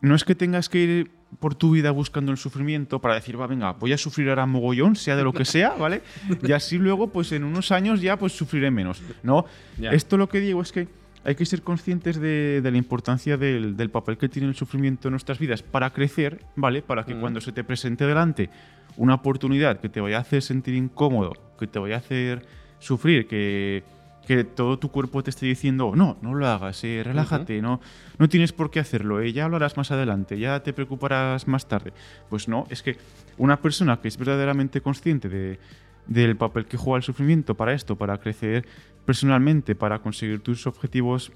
[0.00, 1.10] no es que tengas que ir
[1.40, 4.94] por tu vida buscando el sufrimiento para decir, va, venga, voy a sufrir ahora mogollón,
[4.96, 6.02] sea de lo que sea, ¿vale?
[6.42, 9.44] Y así luego, pues en unos años ya pues sufriré menos, ¿no?
[9.80, 10.88] Esto lo que digo es que
[11.24, 15.08] hay que ser conscientes de, de la importancia del, del papel que tiene el sufrimiento
[15.08, 16.82] en nuestras vidas para crecer, ¿vale?
[16.82, 17.20] Para que Mm.
[17.20, 18.48] cuando se te presente delante
[18.96, 22.46] una oportunidad que te vaya a hacer sentir incómodo, que te vaya a hacer
[22.78, 23.82] sufrir, que,
[24.26, 27.80] que todo tu cuerpo te esté diciendo, no, no lo hagas, eh, relájate, no,
[28.18, 31.68] no tienes por qué hacerlo, eh, ya lo harás más adelante, ya te preocuparás más
[31.68, 31.92] tarde.
[32.28, 32.96] Pues no, es que
[33.38, 35.58] una persona que es verdaderamente consciente de,
[36.06, 38.66] del papel que juega el sufrimiento para esto, para crecer
[39.04, 41.32] personalmente, para conseguir tus objetivos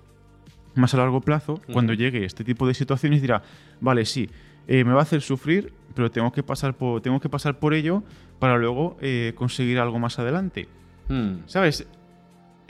[0.75, 3.43] más a largo plazo, cuando llegue este tipo de situaciones dirá,
[3.81, 4.29] vale, sí,
[4.67, 7.75] eh, me va a hacer sufrir, pero tengo que pasar por, tengo que pasar por
[7.75, 8.03] ello
[8.39, 10.69] para luego eh, conseguir algo más adelante.
[11.09, 11.39] Hmm.
[11.47, 11.87] ¿Sabes?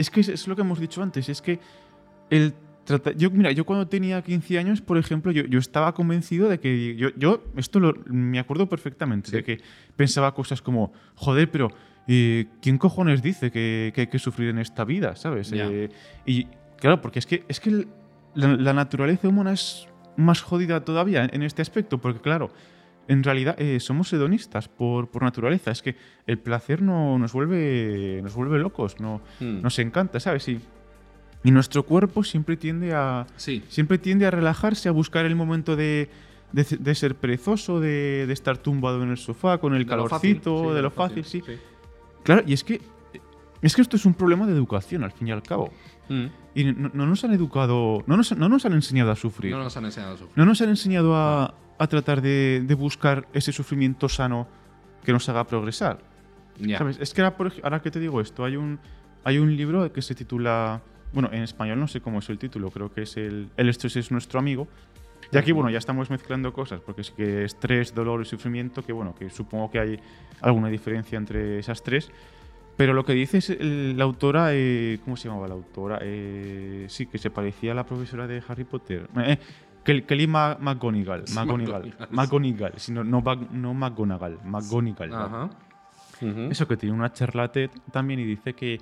[0.00, 1.60] Es que es, lo que hemos dicho antes, es que
[2.30, 2.54] el
[3.16, 6.96] yo, mira, yo cuando tenía 15 años, por ejemplo, yo, yo estaba convencido de que
[6.96, 9.36] yo, yo esto lo, me acuerdo perfectamente, Sí.
[9.36, 9.60] de que
[9.94, 11.68] pensaba cosas como, joder, pero
[12.08, 15.14] eh, ¿quién cojones dice que, que hay que sufrir en esta vida?
[15.14, 15.50] ¿Sabes?
[15.50, 15.68] Ya.
[15.68, 15.90] Eh,
[16.26, 16.46] y
[16.78, 17.86] claro, porque es que, es que
[18.34, 19.86] la, la naturaleza humana es
[20.16, 22.50] más jodida todavía en este aspecto, porque claro,
[23.10, 25.70] en realidad eh, somos hedonistas por, por naturaleza.
[25.70, 25.96] Es que
[26.26, 29.60] el placer no, nos, vuelve, nos vuelve locos, no, Hmm.
[29.62, 30.46] nos encanta, ¿sabes?
[30.48, 30.60] Y,
[31.42, 33.62] y nuestro cuerpo siempre tiende a, Sí.
[33.68, 36.08] siempre tiende a relajarse, a buscar el momento de,
[36.52, 40.08] de, de ser perezoso, de, de estar tumbado en el sofá con el De lo
[40.08, 41.42] fácil, calorcito, sí, de lo fácil, sí.
[41.44, 41.54] sí.
[42.22, 42.80] Claro, y es que,
[43.62, 45.70] es que esto es un problema de educación, al fin y al cabo.
[46.08, 46.26] Hmm.
[46.54, 49.52] Y no, no nos han educado, no nos, no nos han enseñado a sufrir.
[49.52, 50.32] No nos han enseñado a sufrir.
[50.36, 54.48] No nos han enseñado a, a tratar de, de buscar ese sufrimiento sano
[55.04, 56.00] que nos haga progresar.
[56.58, 56.78] Ya.
[56.78, 56.98] ¿Sabes?
[57.00, 58.78] Es que ahora, por ej- ahora que te digo esto, hay un,
[59.24, 60.82] hay un libro que se titula.
[61.12, 63.96] Bueno, en español no sé cómo es el título, creo que es el El estrés
[63.96, 64.68] es nuestro amigo.
[65.32, 68.92] Y aquí, bueno, ya estamos mezclando cosas, porque es que estrés, dolor y sufrimiento, que
[68.92, 70.00] bueno, que supongo que hay
[70.40, 72.10] alguna diferencia entre esas tres.
[72.80, 75.98] Pero lo que dice es el- la autora, eh, ¿cómo se llamaba la autora?
[76.00, 79.06] Eh, sí, que se parecía a la profesora de Harry Potter.
[79.18, 79.36] Eh,
[79.84, 81.24] Kel- Kelly McGonigal.
[81.34, 81.82] McGonigal.
[81.84, 82.08] McGonigal.
[82.10, 82.72] McGonigal.
[82.78, 84.38] Si no, no, McGonagall.
[84.46, 85.12] McGonigal.
[85.12, 85.50] Ajá.
[86.22, 86.40] Ujú.
[86.50, 88.80] Eso que tiene una charla TED también y dice que,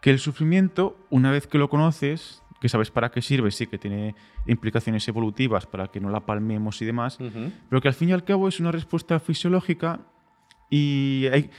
[0.00, 3.76] que el sufrimiento, una vez que lo conoces, que sabes para qué sirve, sí que
[3.78, 4.14] tiene
[4.46, 7.50] implicaciones evolutivas para que no la palmemos y demás, Ujú.
[7.68, 9.98] pero que al fin y al cabo es una respuesta fisiológica
[10.70, 11.50] y hay,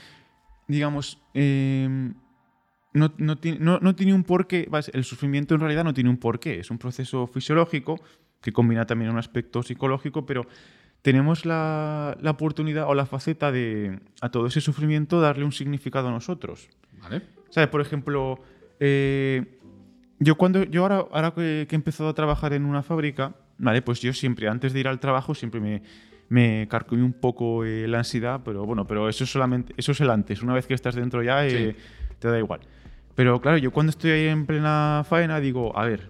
[0.68, 1.88] digamos, eh,
[2.94, 6.18] no, no tiene, no- no tiene un porqué, el sufrimiento en realidad no tiene un
[6.18, 8.00] porqué, es un proceso fisiológico
[8.40, 10.46] que combina también un aspecto psicológico, pero
[11.00, 16.08] tenemos la, la oportunidad o la faceta de a todo ese sufrimiento darle un significado
[16.08, 16.68] a nosotros.
[17.00, 17.22] Vale.
[17.50, 17.68] ¿Sabes?
[17.70, 18.40] Por ejemplo,
[18.80, 19.58] eh,
[20.18, 23.82] yo cuando yo ahora, ahora que, que he empezado a trabajar en una fábrica, ¿vale?
[23.82, 25.82] Pues yo siempre, antes de ir al trabajo, siempre me,
[26.32, 30.00] me carcomí un poco eh, la ansiedad, pero bueno, pero eso es solamente, eso es
[30.00, 30.42] el antes.
[30.42, 31.76] Una vez que estás dentro ya, eh,
[32.18, 32.60] te da igual.
[33.14, 36.08] Pero claro, yo cuando estoy ahí en plena faena digo, a ver,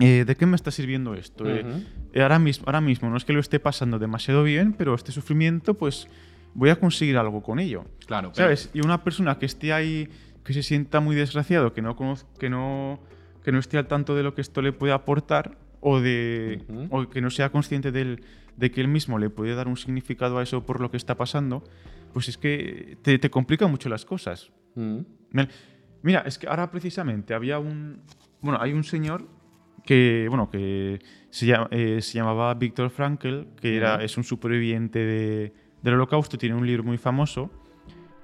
[0.00, 1.48] eh, ¿de qué me está sirviendo esto?
[1.48, 1.82] Eh, Ujú.
[2.12, 5.12] eh, ahora, mismo, ahora mismo no es que lo esté pasando demasiado bien, pero este
[5.12, 6.08] sufrimiento, pues
[6.54, 7.84] voy a conseguir algo con ello.
[8.06, 8.32] Claro.
[8.34, 8.68] pero- ¿Sabes?
[8.74, 10.08] Y una persona que esté ahí,
[10.44, 13.00] que se sienta muy desgraciado, que no, conoz- que no,
[13.42, 16.86] que no esté al tanto de lo que esto le puede aportar, o, de, Ujú.
[16.90, 18.22] o que no sea consciente del-
[18.56, 21.16] de que él mismo le puede dar un significado a eso por lo que está
[21.16, 21.62] pasando,
[22.12, 24.50] pues es que te, te complica mucho las cosas.
[25.30, 25.48] Mel-
[26.02, 28.00] Mira, es que ahora precisamente había un.
[28.40, 29.26] Bueno, hay un señor
[29.84, 30.98] que, bueno, que
[31.30, 36.36] se, llama- eh, se llamaba Víctor Frankl, que era, es un superviviente de- del holocausto,
[36.38, 37.50] tiene un libro muy famoso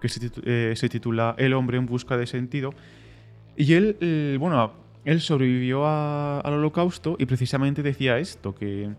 [0.01, 2.75] que se, titu- eh, se titula El hombre en busca de sentido.
[3.57, 4.73] Y él, eh, bueno,
[5.05, 8.91] él sobrevivió a- al holocausto y precisamente decía esto, que,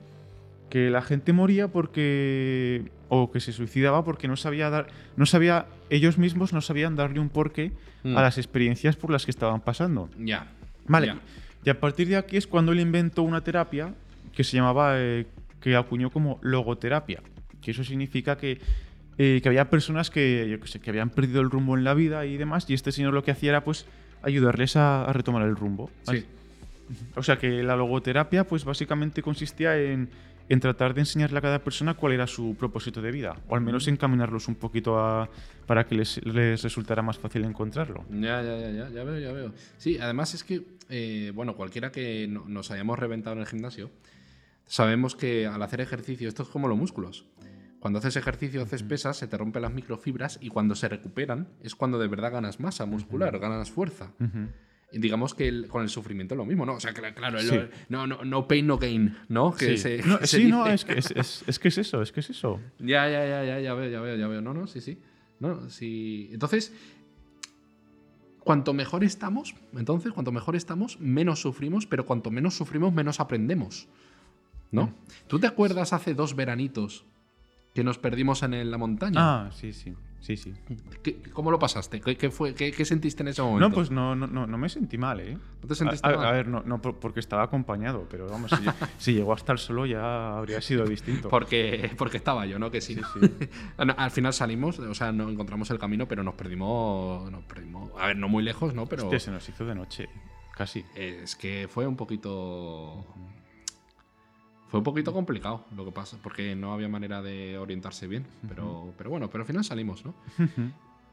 [0.69, 2.91] que la gente moría porque...
[3.07, 4.87] o que se suicidaba porque no sabía dar...
[5.15, 5.65] no sabía...
[5.89, 7.71] ellos mismos no sabían darle un porqué
[8.03, 8.17] Mm.
[8.17, 10.09] a las experiencias por las que estaban pasando.
[10.17, 10.47] Ya.
[10.87, 11.15] Vale.
[11.65, 13.93] Y a partir de aquí es cuando él inventó una terapia
[14.33, 15.25] que se llamaba, eh,
[15.59, 17.21] que acuñó como logoterapia.
[17.61, 18.59] Que eso significa que,
[19.17, 21.93] eh, que había personas que, yo qué sé, que habían perdido el rumbo en la
[21.93, 23.85] vida y demás, y este señor lo que hacía era pues
[24.21, 25.91] ayudarles a, a retomar el rumbo.
[26.03, 26.25] Sí.
[27.15, 30.09] O sea que la logoterapia pues básicamente consistía en,
[30.49, 33.61] en tratar de enseñarle a cada persona cuál era su propósito de vida, o al
[33.61, 35.29] menos encaminarlos un poquito a,
[35.67, 38.03] para que les, les resultara más fácil encontrarlo.
[38.09, 39.53] Ya, ya, ya, ya, ya veo, ya veo.
[39.77, 43.91] Sí, además es que, eh, bueno, cualquiera que no- nos hayamos reventado en el gimnasio,
[44.65, 47.25] sabemos que al hacer ejercicio, esto es como los músculos.
[47.79, 51.75] Cuando haces ejercicio, haces pesas, se te rompen las microfibras y cuando se recuperan es
[51.75, 54.11] cuando de verdad ganas masa muscular, ganas fuerza.
[54.91, 56.73] Digamos que el- con el sufrimiento es lo mismo, ¿no?
[56.75, 57.59] O sea, cla- claro, el- Sí.
[57.89, 59.53] no, no, no pain, no gain, ¿no?
[59.53, 60.75] Que Sí, se- No, que se sí, no, dice.
[60.75, 62.59] es que es, es- es que es eso, es que es eso.
[62.79, 64.41] Ya, ya, ya, ya, ya veo, ya veo, ya veo.
[64.41, 64.97] No, no, sí, sí.
[65.39, 66.29] No, sí.
[66.33, 66.73] Entonces,
[68.39, 73.87] cuanto mejor estamos, entonces, cuanto mejor estamos, menos sufrimos, pero cuanto menos sufrimos, menos aprendemos.
[74.71, 74.87] ¿no?
[74.87, 74.93] Mm.
[75.27, 77.03] ¿Tú te acuerdas hace dos veranitos
[77.73, 79.15] que nos perdimos en la montaña?
[79.19, 80.53] Ah, sí, sí, sí, sí.
[81.03, 81.99] ¿Qué- ¿Cómo lo pasaste?
[82.01, 83.69] ¿Qué, qué fue, qué, qué sentiste en ese momento?
[83.69, 85.37] No, pues no, no, no, no me sentí mal, ¿eh?
[85.61, 86.25] ¿No te sentiste a, mal?
[86.25, 88.57] a ver, no, no por- porque estaba acompañado, pero vamos, si,
[88.97, 91.29] si llegó a estar solo ya habría sido distinto.
[91.29, 92.69] Porque, porque estaba yo, ¿no?
[92.71, 92.99] Que sí.
[93.77, 97.91] Al final salimos, o sea, no encontramos el camino, pero nos perdimos, nos perdimos.
[97.99, 98.85] A ver, no muy lejos, ¿no?
[98.87, 100.09] Pero Hostia, se nos hizo de noche,
[100.55, 100.83] casi.
[100.95, 103.05] es que fue un poquito.
[104.69, 108.25] Fue un poquito complicado lo que pasa, porque no había manera de orientarse bien.
[108.47, 110.13] Pero, pero bueno, pero al final salimos, ¿no?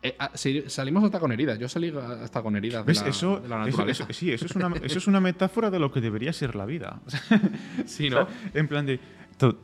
[0.03, 1.59] Eh, ah, sí, salimos hasta con heridas.
[1.59, 3.03] Yo salí hasta con heridas de ¿Ves?
[3.03, 4.05] la, eso, de la eso- naturaleza.
[4.05, 6.67] eso- sí, eso es, una, eso es una metáfora de lo que debería ser la
[6.67, 7.01] vida.
[7.07, 7.41] O sea,
[7.87, 8.27] sí, ¿no?
[8.55, 9.01] en plan de.
[9.39, 9.59] to-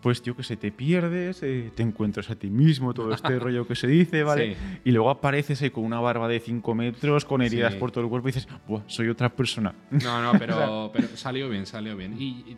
[0.00, 3.66] pues yo que sé, te pierdes, eh, te encuentras a ti mismo, todo este rollo
[3.66, 4.54] que se dice, ¿vale?
[4.54, 4.80] Sí.
[4.84, 7.80] Y luego apareces ahí con una barba de 5 metros, con heridas Sí.
[7.80, 9.74] por todo el cuerpo y dices, Buah, soy otra persona.
[9.90, 12.14] No, no, pero, pero salió bien, salió bien.
[12.16, 12.56] Y, y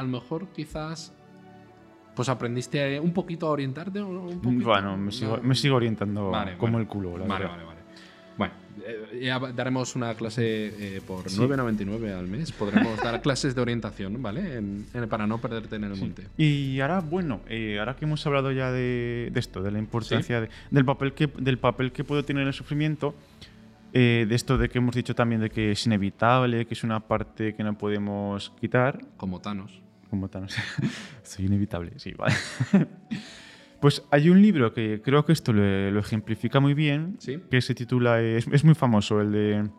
[0.00, 1.12] a lo mejor quizás
[2.16, 4.02] pues aprendiste un poquito a orientarte.
[4.02, 4.64] Un poquito.
[4.66, 5.42] Bueno, me sigo, No.
[5.42, 6.82] me sigo orientando Vale, como vale.
[6.84, 7.80] el culo, la Vale, vale, vale.
[8.36, 11.38] Bueno, eh, ya daremos una clase eh, por Sí.
[11.38, 12.52] 9.99 al mes.
[12.52, 14.56] Podremos dar clases de orientación, ¿vale?
[14.56, 16.26] En- en- para no perderte en el monte.
[16.38, 20.40] Y ahora, bueno, eh, ahora que hemos hablado ya de, de esto, de la importancia
[20.40, 23.14] de- del, papel que, del papel que puede tener el sufrimiento,
[23.92, 27.00] eh, de esto de que hemos dicho también de que es inevitable, que es una
[27.00, 29.80] parte que no podemos quitar, Como Thanos.
[30.10, 30.46] Como tal,
[31.22, 32.34] soy inevitable, sí, vale.
[33.80, 37.38] pues hay un libro que creo que esto lo, lo ejemplifica muy bien, Sí.
[37.50, 39.70] que se titula, es, es muy famoso, el de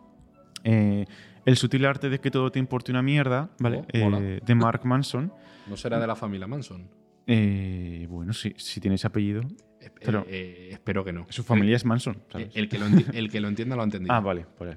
[0.64, 1.06] eh,
[1.44, 3.78] El sutil arte de que todo te importe una mierda, ¿vale?
[4.02, 4.16] Oh.
[4.18, 5.32] Eh, de Mark Manson.
[5.68, 6.88] No será de la familia Manson.
[7.26, 9.42] Eh, bueno, sí, si tiene ese apellido.
[9.80, 11.26] Eh, Pero- espero que no.
[11.28, 12.48] Su familia es Manson, El, ¿sabes?
[12.54, 14.12] el que lo el que lo entienda lo ha entendido.
[14.16, 14.74] Ah, vale, ahí.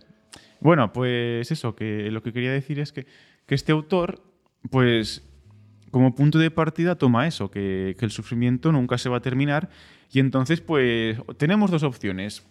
[0.59, 3.05] Bueno, pues eso, que lo que quería decir es que,
[3.45, 4.23] que este autor,
[4.71, 5.23] pues
[5.91, 9.69] como punto de partida toma eso, que, que el sufrimiento nunca se va a terminar
[10.11, 12.45] y entonces pues tenemos dos opciones.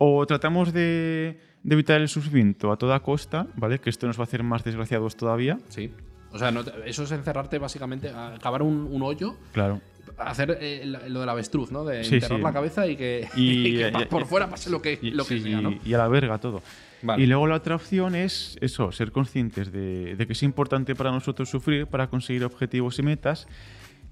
[0.00, 3.80] O tratamos de, de evitar el sufrimiento a toda costa, ¿vale?
[3.80, 5.58] Que esto nos va a hacer más desgraciados todavía.
[5.68, 5.90] Sí.
[6.30, 9.80] O sea, no te- eso es encerrarte básicamente, a cavar un, un hoyo, Claro.
[10.18, 11.84] hacer eh, la- lo del avestruz, ¿no?
[11.84, 12.44] De Sí, enterrar sí.
[12.44, 15.24] la cabeza y que, Y- y que y- por fuera pase lo que, Y, lo
[15.24, 15.74] que sí, sea, ¿no?
[15.84, 16.62] y a la verga todo.
[17.02, 17.22] Vale.
[17.22, 21.10] Y luego la otra opción es eso, ser conscientes de, de que es importante para
[21.12, 23.46] nosotros sufrir para conseguir objetivos y metas.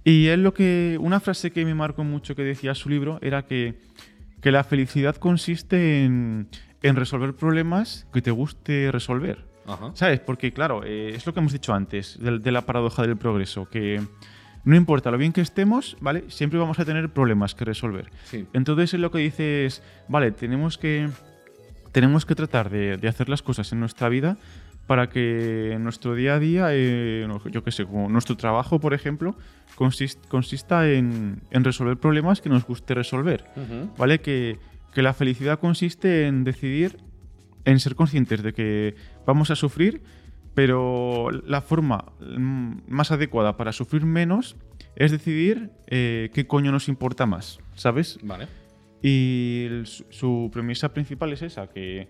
[0.04, 3.42] Y es lo que, una frase que me marcó mucho que decía su libro era
[3.42, 3.74] que,
[4.40, 6.48] que la felicidad consiste en,
[6.82, 9.44] en resolver problemas que te guste resolver.
[9.66, 9.90] Ajá.
[9.94, 10.20] ¿Sabes?
[10.20, 13.68] Porque, claro, eh, es lo que hemos dicho antes, de, de la paradoja del progreso,
[13.68, 14.00] que
[14.64, 16.24] no importa lo bien que estemos, ¿vale?
[16.28, 18.10] Siempre vamos a tener problemas que resolver.
[18.24, 18.46] Sí.
[18.52, 21.08] Entonces él lo que dice es, vale, tenemos que,
[21.96, 24.36] tenemos que tratar de, de hacer las cosas en nuestra vida
[24.86, 28.92] para que en nuestro día a día, eh, yo qué sé, como nuestro trabajo, por
[28.92, 29.34] ejemplo,
[29.78, 33.44] consis- consista en, en resolver problemas que nos guste resolver.
[33.96, 34.20] ¿Vale?
[34.20, 34.58] Que,
[34.92, 36.98] que la felicidad consiste en decidir,
[37.64, 38.94] en ser conscientes de que
[39.26, 40.02] vamos a sufrir,
[40.54, 44.54] pero la forma mm, más adecuada para sufrir menos
[44.96, 48.18] es decidir eh, qué coño nos importa más, ¿sabes?
[48.22, 48.48] Vale.
[49.02, 52.08] Y el- su, premisa principal es esa, que,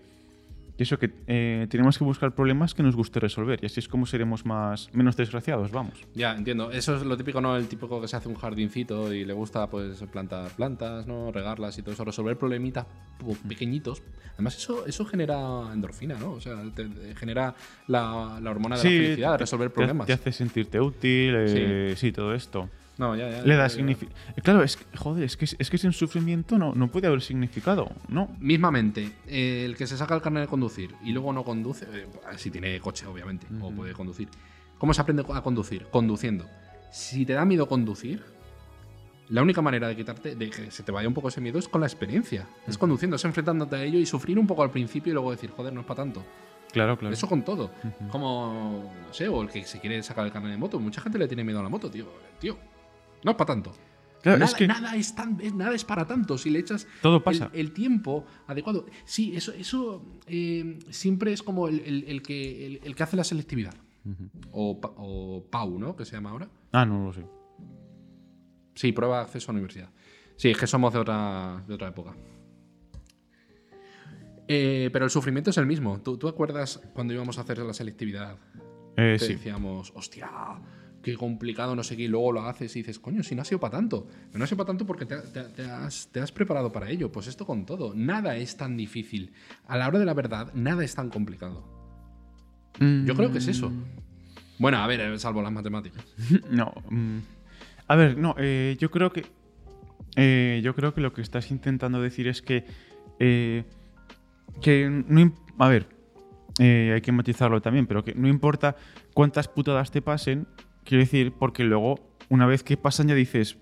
[0.77, 4.05] eso, que eh, tenemos que buscar problemas que nos guste resolver y así es como
[4.05, 5.93] seremos más, menos desgraciados, vamos.
[6.13, 6.71] Ya, entiendo.
[6.71, 7.57] Eso es lo típico, ¿no?
[7.57, 11.31] El típico que se hace un jardincito y le gusta, pues, plantar plantas, ¿no?
[11.31, 12.85] Regarlas y todo eso, resolver problemitas
[13.47, 14.01] pequeñitos.
[14.35, 15.37] Además, eso, eso genera
[15.73, 16.33] endorfina, ¿no?
[16.33, 17.55] O sea, te, te genera
[17.87, 20.05] la, la hormona de la felicidad, te- resolver problemas.
[20.07, 22.11] Te, hace sentirte útil, eh, sí.
[22.11, 22.69] todo esto.
[22.97, 23.41] No, ya, ya.
[23.43, 24.17] Le da significado.
[24.43, 27.91] Claro, es que, joder, es que, es que sin sufrimiento no, no puede haber significado,
[28.07, 28.35] ¿no?
[28.39, 32.07] Mismamente, eh, el que se saca el carnet de conducir y luego no conduce, eh,
[32.37, 34.29] si tiene coche, obviamente, o puede conducir.
[34.77, 35.85] ¿Cómo se aprende a conducir?
[35.91, 36.45] Conduciendo.
[36.91, 38.23] Si te da miedo conducir,
[39.29, 41.67] la única manera de quitarte, de que se te vaya un poco ese miedo es
[41.67, 42.47] con la experiencia.
[42.65, 45.51] Es conduciendo, es enfrentándote a ello y sufrir un poco al principio y luego decir,
[45.51, 46.23] joder, no es para tanto.
[46.71, 47.13] Claro, claro.
[47.13, 47.71] Eso con todo.
[48.11, 50.79] Como, no sé, o el que se quiere sacar el carnet de moto.
[50.79, 52.05] Mucha gente le tiene miedo a la moto, tío.
[52.39, 52.57] Tío,
[53.23, 53.73] no es para tanto.
[54.21, 56.37] Claro, nada, es que nada es tan, nada es para tanto.
[56.37, 57.49] Si le echas todo pasa.
[57.53, 58.85] El, tiempo adecuado.
[59.05, 63.23] Sí, eso, eso eh, siempre es como el, el- el que, el, que hace la
[63.23, 63.75] selectividad.
[64.51, 65.95] o, Pa- o PAU, ¿no?
[65.95, 66.49] Que se llama ahora.
[66.71, 67.25] Ah, no lo sé.
[68.75, 69.89] Sí, prueba de acceso a la universidad.
[70.35, 72.15] Sí, es que somos de otra, de otra época.
[74.47, 75.99] Eh, pero el sufrimiento es el mismo.
[76.01, 78.37] ¿Tú, tú acuerdas cuando íbamos a hacer la selectividad?
[78.95, 79.33] Eh, que sí.
[79.33, 80.29] decíamos, hostia,
[81.11, 83.45] qué complicado, no sé qué, y luego lo haces y dices, coño, si no ha
[83.45, 84.07] sido para tanto.
[84.33, 87.11] No ha sido para tanto porque te, te- te has, te has preparado para ello.
[87.11, 87.93] Pues esto con todo.
[87.95, 89.31] Nada es tan difícil.
[89.67, 91.63] A la hora de la verdad, nada es tan complicado.
[92.79, 93.71] Yo creo que es eso.
[94.59, 96.03] Bueno, a ver, eh, salvo las matemáticas.
[96.51, 96.73] No.
[96.89, 97.17] mm,
[97.87, 99.25] A ver, no, eh, yo creo que.
[100.15, 102.65] eh, yo creo que lo que estás intentando decir es que.
[103.19, 103.63] eh,
[104.61, 105.33] que no.
[105.59, 105.87] A ver,
[106.59, 108.75] hay que matizarlo también, pero que no importa
[109.13, 110.47] cuántas putadas te pasen,
[110.87, 113.57] quiero decir, porque luego, una vez que pasan, ya dices.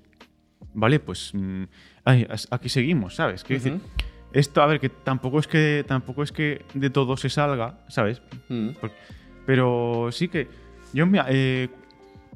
[0.74, 1.32] Vale, pues.
[1.34, 1.64] mm,
[2.04, 3.44] ay, aquí seguimos, ¿sabes?
[3.44, 3.78] Quiero decir.
[3.80, 3.90] Ujú.
[4.34, 8.22] Esto, a ver, que tampoco es que tampoco es que de todo se salga, ¿sabes?
[8.50, 8.70] Mm.
[8.82, 8.92] Por-
[9.46, 10.48] Pero sí que.
[10.94, 11.70] Yo, mira, eh,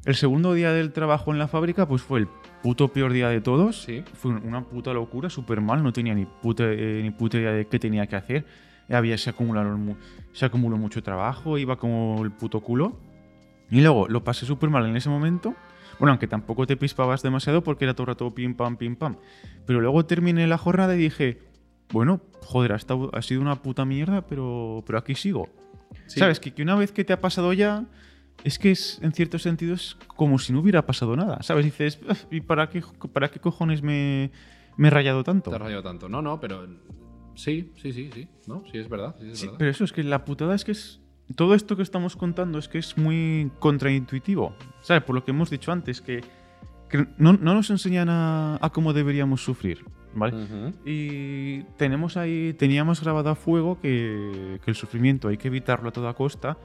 [0.05, 2.27] el segundo día del trabajo en la fábrica, pues fue el
[2.63, 3.81] puto peor día de todos.
[3.83, 4.03] Sí.
[4.13, 5.83] Fue una puta locura, súper mal.
[5.83, 8.45] No tenía ni puta, eh, ni puta idea de qué tenía que hacer.
[8.89, 9.95] Había, se, acumularon, mu-
[10.31, 12.97] se acumuló mucho trabajo, iba como el puto culo.
[13.71, 15.55] Y luego lo pasé súper mal en ese momento.
[15.99, 19.17] Bueno, aunque tampoco te pispabas demasiado porque era todo el rato pim pam, pim pam.
[19.65, 21.39] Pero luego terminé la jornada y dije,
[21.91, 25.49] bueno, joder, ha, sido una puta mierda, pero, pero aquí sigo.
[26.07, 26.19] Sí.
[26.19, 26.39] ¿Sabes?
[26.39, 27.85] Que, que una vez que te ha pasado ya,
[28.43, 31.43] es que es, en cierto sentido es como si no hubiera pasado nada.
[31.43, 31.65] ¿Sabes?
[31.65, 34.31] Dices, "Uf, ¿y para qué, para qué cojones me,
[34.77, 35.49] me he rayado tanto?
[35.49, 36.07] Te has rayado tanto.
[36.09, 36.65] No, no, pero.
[37.35, 38.27] Sí, sí, sí, sí.
[38.47, 39.15] No, sí, es verdad.
[39.19, 39.57] Sí, es Sí, verdad.
[39.59, 40.98] pero eso es que la putada es que es.
[41.35, 44.55] Todo esto que estamos contando es que es muy contraintuitivo.
[44.81, 45.03] ¿Sabes?
[45.03, 46.21] Por lo que hemos dicho antes, que,
[46.89, 49.85] que no, no nos enseñan a, a cómo deberíamos sufrir.
[50.15, 50.73] ¿Vale?
[50.85, 55.91] Y tenemos ahí, teníamos grabado a fuego que, que el sufrimiento hay que evitarlo a
[55.91, 56.57] toda costa.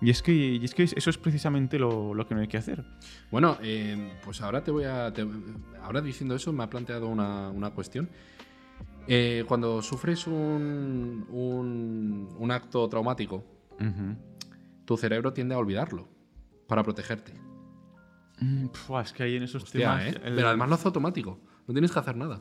[0.00, 2.56] Y es que, y es que eso es precisamente lo, lo que no hay que
[2.56, 2.82] hacer.
[3.30, 5.12] Bueno, eh, pues ahora te voy a.
[5.12, 5.26] te-
[5.82, 8.08] ahora diciendo eso, me ha planteado una, una cuestión.
[9.06, 13.44] Eh, cuando sufres un, un, un acto traumático,
[14.84, 16.08] tu cerebro tiende a olvidarlo
[16.66, 17.32] para protegerte.
[18.40, 20.02] Mm, pf, es que hay en esos Hostia, temas.
[20.14, 20.20] ¿eh?
[20.24, 21.40] el- Pero además lo hace automático.
[21.66, 22.40] No tienes que hacer nada.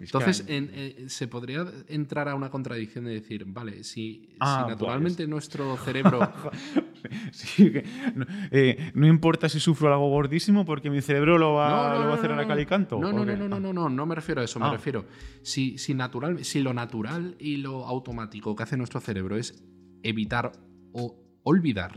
[0.00, 4.26] es Entonces, hay- en- eh, se podría entrar a una contradicción de decir, vale, si,
[4.30, 6.20] si Ah, naturalmente nuestro cerebro.
[7.32, 7.84] Sí, que
[8.14, 12.12] no, eh, no importa si sufro algo gordísimo porque mi cerebro lo va, lo va
[12.12, 12.98] a hacer a cal y canto.
[13.00, 14.72] No, no, ¿o no, no, no, no, no, no me refiero a eso, me Ah.
[14.72, 15.06] refiero.
[15.42, 19.64] Si, si, natural, si lo natural y lo automático que hace nuestro cerebro es
[20.02, 20.52] evitar
[20.92, 21.96] o olvidar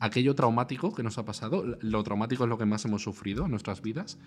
[0.00, 3.50] aquello traumático que nos ha pasado, lo traumático es lo que más hemos sufrido en
[3.50, 4.18] nuestras vidas.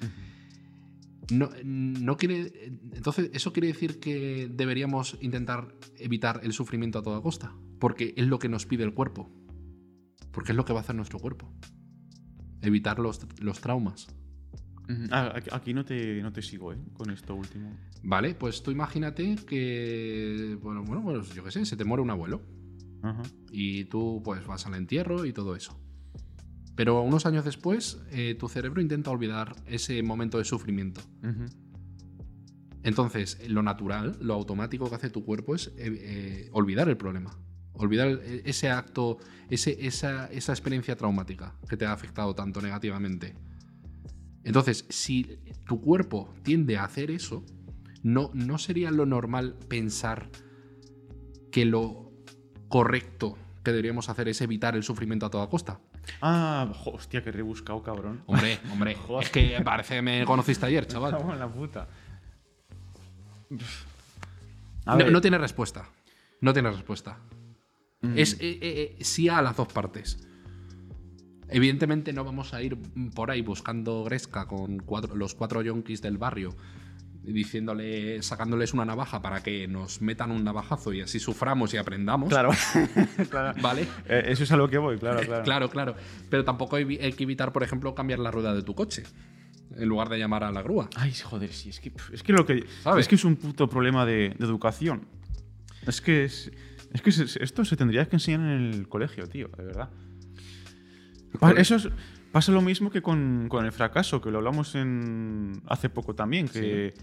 [1.32, 2.52] No, no quiere.
[2.94, 7.56] Entonces, ¿eso quiere decir que deberíamos intentar evitar el sufrimiento a toda costa?
[7.80, 9.32] Porque es lo que nos pide el cuerpo.
[10.32, 11.52] Porque es lo que va a hacer nuestro cuerpo.
[12.62, 14.08] Evitar los, los traumas.
[15.12, 16.78] Ah, aquí- aquí no te, no te sigo, ¿eh?
[16.94, 17.72] Con esto último.
[18.04, 20.58] Vale, pues tú imagínate que.
[20.62, 22.42] Bueno, bueno, pues yo qué sé, se te muere un abuelo.
[23.52, 25.78] Y tú, pues, vas al entierro y todo eso.
[26.76, 31.02] Pero unos años después, eh, tu cerebro intenta olvidar ese momento de sufrimiento.
[32.84, 37.38] Entonces, lo natural, lo automático que hace tu cuerpo es eh, eh, olvidar el problema.
[37.74, 38.08] Olvidar
[38.46, 39.18] ese acto,
[39.50, 43.36] ese- esa, esa experiencia traumática que te ha afectado tanto negativamente.
[44.44, 47.46] Entonces, si tu cuerpo tiende a hacer eso,
[48.04, 50.30] no, no sería lo normal pensar
[51.52, 52.03] que lo
[52.74, 55.80] correcto que deberíamos hacer es evitar el sufrimiento a toda costa.
[56.22, 58.24] Ah, hostia, que rebuscado, cabrón.
[58.26, 61.12] Hombre, hombre, es que parece que me conociste ayer, chaval.
[61.16, 61.88] Cago en la puta.
[64.86, 65.86] A No, ver, no tiene respuesta.
[66.42, 67.20] No tiene respuesta.
[68.16, 68.60] Es eh, eh,
[69.00, 70.28] eh, sí a las dos partes.
[71.48, 72.76] Evidentemente no vamos a ir
[73.14, 76.56] por ahí buscando Gresca con cuatro- los cuatro yonkis del barrio
[77.24, 82.30] diciéndole, sacándoles una navaja para que nos metan un navajazo y así suframos y aprendamos.
[82.30, 82.52] Claro.
[83.30, 83.60] claro.
[83.62, 83.88] ¿Vale?
[84.08, 85.44] Eh, eso es a lo que voy, claro, claro.
[85.44, 85.96] Claro, claro.
[86.30, 89.04] Pero tampoco hay, hay que evitar, por ejemplo, cambiar la rueda de tu coche
[89.76, 90.90] en lugar de llamar a la grúa.
[90.96, 92.66] Ay, joder, sí, es que, es que lo que.
[92.84, 93.02] ¿Sabes?
[93.04, 95.08] Es que es un puto problema de, de educación.
[95.88, 96.52] Es que es.
[96.94, 97.10] Es que
[97.44, 99.90] esto se tendría que enseñar en el colegio, tío, de verdad.
[101.58, 101.90] Eso es-
[102.34, 106.48] pasa lo mismo que con, con el fracaso, que lo hablamos en hace poco también,
[106.50, 106.94] que,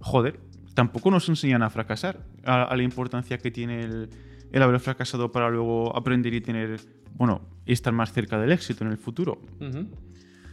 [0.00, 0.38] joder,
[0.74, 4.10] tampoco nos enseñan a fracasar, a, a la importancia que tiene el,
[4.52, 6.78] el haber fracasado para luego aprender y tener,
[7.14, 9.40] bueno, y estar más cerca del éxito en el futuro.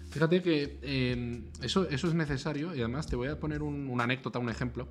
[0.09, 4.05] Fíjate que eh, eso, eso es necesario y además te voy a poner un- una
[4.05, 4.87] anécdota, un ejemplo.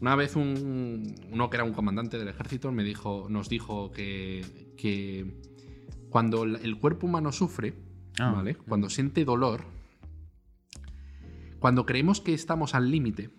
[0.00, 4.44] Una vez un, uno que era un comandante del ejército me dijo, nos dijo que,
[4.78, 5.34] que
[6.08, 7.74] cuando el cuerpo humano sufre,
[8.18, 8.32] Ah.
[8.32, 8.54] ¿vale?
[8.54, 9.64] cuando siente dolor,
[11.58, 13.30] cuando creemos que estamos al límite,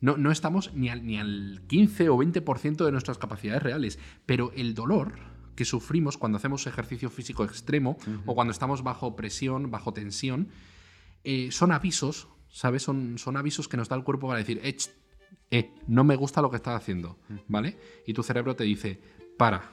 [0.00, 3.98] No, no estamos ni al, ni al 15 o 20% de nuestras capacidades reales.
[4.26, 5.14] Pero el dolor
[5.56, 7.96] que sufrimos cuando hacemos ejercicio físico extremo
[8.26, 10.48] o cuando estamos bajo presión, bajo tensión,
[11.24, 12.82] eh, son avisos, ¿sabes?
[12.82, 14.76] Son, son avisos que nos da el cuerpo para decir, eh,
[15.50, 17.78] eh, no me gusta lo que estás haciendo, ¿vale?
[18.06, 19.00] Y tu cerebro te dice,
[19.36, 19.72] para.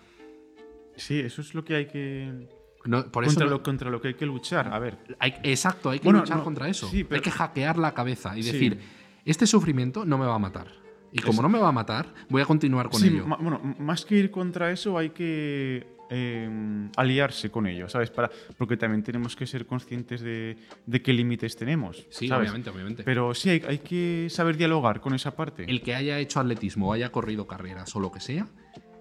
[0.95, 2.47] Sí, eso es lo que hay que.
[2.85, 4.73] No, por eso contra, no- lo, contra lo que hay que luchar.
[4.73, 4.97] A ver.
[5.19, 6.87] hay- exacto, hay que Bueno, luchar no, contra eso.
[6.89, 8.51] sí, pero- Hay que hackear la cabeza y Sí.
[8.51, 8.79] decir,
[9.25, 10.67] este sufrimiento no me va a matar.
[11.11, 13.25] Y como no me va a matar, voy a continuar con Sí, ello.
[13.25, 18.11] bueno, más que ir contra eso, hay que eh, aliarse con ello, ¿sabes?
[18.11, 22.05] Para, porque también tenemos que ser conscientes de, de qué límites tenemos.
[22.11, 22.49] Sí, ¿sabes?
[22.49, 23.03] obviamente, obviamente.
[23.03, 25.63] Pero sí, hay, hay que saber dialogar con esa parte.
[25.67, 28.47] el que haya hecho atletismo o haya corrido carreras o lo que sea,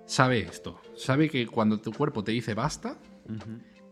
[0.07, 0.81] sabe esto.
[0.97, 2.97] Sabe que cuando tu cuerpo te dice basta.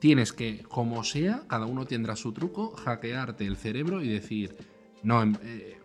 [0.00, 4.56] Tienes que, como sea, cada uno tendrá su truco, hackearte el cerebro y decir,
[5.02, 5.78] no, em- eh,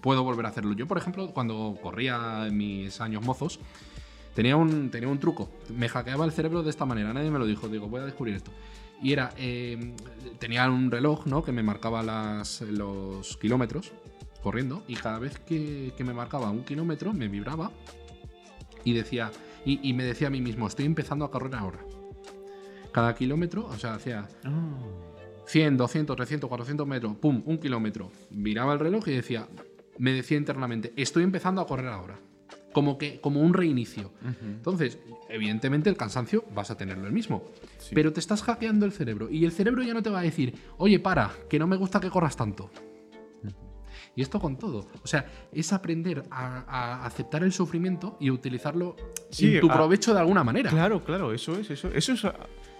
[0.00, 0.72] puedo volver a hacerlo.
[0.72, 3.60] Yo, por ejemplo, cuando corría en mis años mozos,
[4.34, 5.50] tenía un, tenía un truco.
[5.76, 8.34] Me hackeaba el cerebro de esta manera, nadie me lo dijo, digo, voy a descubrir
[8.34, 8.50] esto.
[9.02, 9.94] Y era, eh,
[10.38, 11.44] tenía un reloj, ¿no?
[11.44, 13.92] Que me marcaba los kilómetros
[14.42, 17.70] corriendo y cada vez que, me marcaba un kilómetro me vibraba
[18.84, 19.30] y decía,
[19.64, 21.78] y me decía a mí mismo, estoy empezando a correr ahora.
[22.92, 24.78] Cada kilómetro, o sea, hacía Ah.
[25.46, 28.10] 100, 200, 300, 400 metros, pum, un kilómetro.
[28.30, 29.48] Miraba el reloj y decía,
[29.98, 32.18] me decía internamente, estoy empezando a correr ahora.
[32.72, 34.12] Como que, como un reinicio.
[34.42, 37.42] Entonces, evidentemente el cansancio vas a tenerlo el mismo.
[37.78, 37.94] Sí.
[37.94, 40.54] Pero te estás hackeando el cerebro y el cerebro ya no te va a decir,
[40.78, 42.70] oye, para, que no me gusta que corras tanto.
[44.14, 44.86] Y esto con todo.
[45.02, 48.96] O sea, es aprender a, a aceptar el sufrimiento y utilizarlo
[49.30, 50.70] Sí, en tu a- provecho de alguna manera.
[50.70, 52.24] Claro, claro, eso es, eso, eso es,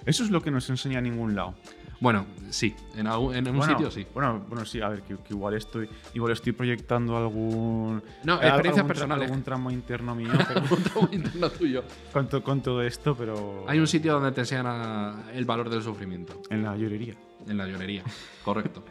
[0.07, 1.55] eso es lo que nos enseña a ningún lado.
[2.01, 4.05] Bueno, sí, en, algún- en un Bueno, sitio sí.
[4.13, 8.03] Bueno, bueno, sí, a ver, que, que igual estoy, igual estoy proyectando algún.
[8.25, 9.29] No, eh, experiencias personales.
[9.31, 11.85] Algún tramo interno mío pero- Un trauma interno tuyo.
[12.13, 13.65] con, to- con todo esto, pero.
[13.69, 17.15] Hay un sitio donde te enseñan a- el valor del sufrimiento, En la llorería.
[17.47, 18.03] en la llorería.
[18.45, 18.83] Correcto.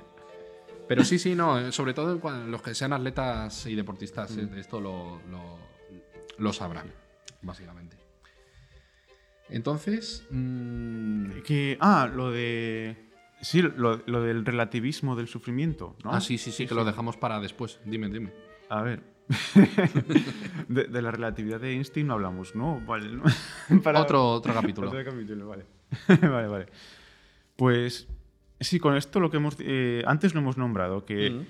[0.87, 4.47] Pero sí, sí, no, eh, sobre todo cuando los que sean atletas y deportistas, eh,
[4.57, 5.57] esto lo, lo,
[6.37, 6.91] lo sabrán,
[7.41, 7.97] básicamente.
[9.51, 12.95] Entonces, mm, Que, ah, lo de.
[13.41, 16.11] Sí, lo, lo del relativismo del sufrimiento, ¿no?
[16.13, 17.79] ah, sí, sí, sí, que lo dejamos para después.
[17.85, 18.31] Dime, dime.
[18.69, 19.01] A ver.
[20.67, 22.81] de, de la relatividad de Einstein no hablamos, ¿no?
[22.85, 23.09] Vale.
[23.09, 23.23] ¿no?
[23.83, 24.89] Para- Otro, otro capítulo.
[24.89, 25.65] Otro capítulo, vale.
[26.21, 26.65] vale, vale.
[27.55, 28.07] Pues
[28.59, 29.55] sí, con esto lo que hemos.
[29.59, 31.45] eh, antes lo hemos nombrado, que.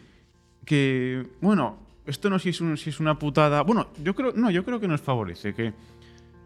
[0.66, 3.62] Que bueno, esto no sé si es, un- si es una putada.
[3.64, 4.32] Bueno, yo creo.
[4.34, 5.54] No, yo creo que nos favorece.
[5.54, 5.74] Que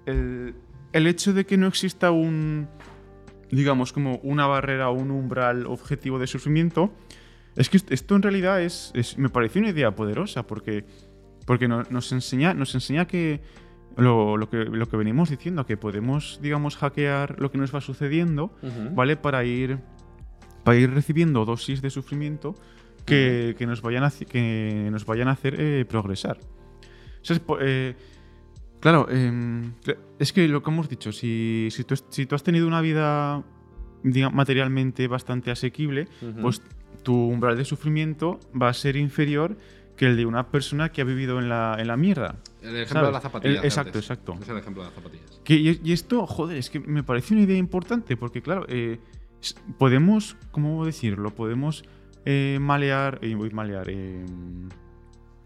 [0.06, 0.56] el,
[0.96, 2.68] el hecho de que no exista un.
[3.52, 6.92] digamos, como una barrera o un umbral objetivo de sufrimiento.
[7.56, 10.84] Es que est- esto en realidad es, es- me parece una idea poderosa porque,
[11.46, 13.42] porque no- nos, enseña, nos enseña que
[13.98, 17.80] lo, lo que lo que venimos diciendo, que podemos, digamos, hackear lo que nos va
[17.82, 18.52] sucediendo.
[18.96, 19.16] ¿vale?
[19.16, 19.78] Para ir,
[20.66, 22.56] para ir recibiendo dosis de sufrimiento
[23.06, 26.38] que, que nos, vayan a, que nos vayan a hacer eh, progresar.
[27.22, 27.96] O sea, es eh,
[28.86, 32.36] claro, em, cl- es que lo que hemos dicho, si, si, tú, es- si tú
[32.36, 33.44] has tenido una vida
[34.32, 36.08] materialmente bastante asequible,
[36.42, 36.62] pues
[37.02, 39.58] tu umbral de sufrimiento va a ser inferior
[39.98, 42.36] que el de una persona que ha vivido en la, en la mierda.
[42.62, 43.08] El ejemplo ¿sabes?
[43.08, 43.58] de las zapatillas.
[43.60, 44.02] El- exacto, antes.
[44.04, 44.38] exacto.
[44.42, 45.42] Es el ejemplo de las zapatillas.
[45.44, 49.00] Que, y, y esto, joder, es que me parece una idea importante porque, claro, eh,
[49.80, 51.34] podemos, ¿cómo decirlo?
[51.34, 51.84] Podemos
[52.26, 53.20] eh, malear.
[53.24, 53.88] Eh, uy, malear.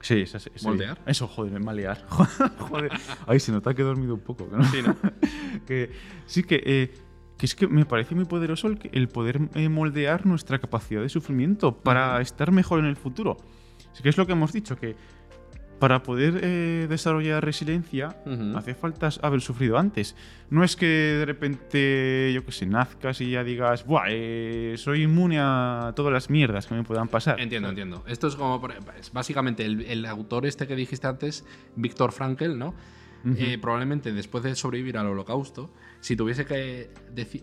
[0.02, 1.02] Sí, esa- sí, ¿Moldear?
[1.06, 2.06] Eso, joder, malear.
[2.60, 2.91] joder.
[3.28, 4.47] Ay, se nota que he dormido un poco.
[4.52, 4.64] ¿no?
[4.66, 4.95] Sí, ¿no?
[5.68, 5.91] que,
[6.26, 6.93] sí, que, eh,
[7.38, 11.78] que es que me parece muy poderoso el, poder eh, moldear nuestra capacidad de sufrimiento
[11.78, 13.38] para estar mejor en el futuro.
[13.91, 14.95] Así que es lo que hemos dicho, que
[15.80, 18.15] para poder eh, desarrollar resiliencia
[18.55, 20.15] hace falta haber sufrido antes.
[20.49, 25.03] No es que de repente, yo que sé, nazcas y ya digas, Buah, eh, soy
[25.03, 27.39] inmune a todas las mierdas que me puedan pasar.
[27.39, 28.03] Entiendo, entiendo.
[28.07, 28.61] Esto es como,
[29.13, 32.73] básicamente, el, el autor este que dijiste antes, Víctor Frankl, ¿no?
[33.38, 35.69] Eh, probablemente después de sobrevivir al holocausto,
[36.02, 36.91] si tuviese que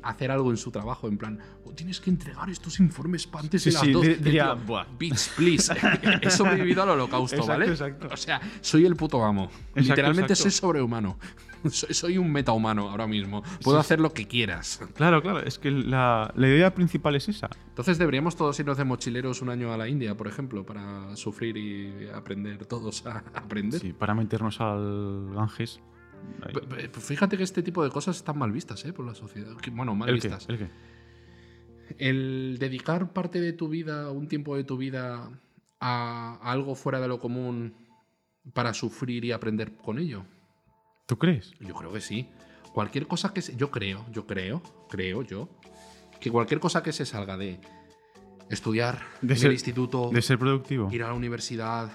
[0.02, 3.70] hacer algo en su trabajo, en plan, "Oh, tienes que entregar estos informes antes Sí,
[3.70, 4.86] de las sí, dos", diría, "Buah".
[4.98, 5.72] Bitch, please.
[6.22, 7.70] He sobrevivido al holocausto, Exacto, ¿vale?
[7.70, 8.08] exacto.
[8.10, 9.44] O sea, soy el puto amo.
[9.44, 11.18] Exacto, Literalmente soy sobrehumano.
[11.70, 13.42] Soy, soy un metahumano ahora mismo.
[13.64, 14.78] Puedo hacer lo que quieras.
[14.94, 17.48] Claro, claro, es que la, la idea principal es esa.
[17.70, 21.56] Entonces deberíamos todos irnos de mochileros un año a la India, por ejemplo, para sufrir
[21.56, 23.80] y aprender todos a aprender.
[23.80, 25.80] Sí, para meternos al Ganges.
[26.42, 26.52] Ahí.
[26.52, 28.92] Pues Fíjate que este tipo de cosas están mal vistas ¿eh?
[28.92, 29.52] por la sociedad.
[29.72, 30.28] Bueno, mal ¿El qué?
[30.28, 30.46] vistas.
[30.48, 30.68] ¿El qué?
[31.98, 35.30] El dedicar parte de tu vida, un tiempo de tu vida,
[35.80, 37.74] a algo fuera de lo común
[38.52, 40.24] para sufrir y aprender con ello.
[41.06, 41.52] ¿Tú crees?
[41.60, 42.28] Yo creo que sí.
[42.74, 45.48] Cualquier cosa que se, yo creo, yo creo, creo yo,
[46.20, 47.60] que cualquier cosa que se salga de
[48.50, 50.88] estudiar De ser- el instituto, De ser productivo.
[50.92, 51.90] ir a la universidad,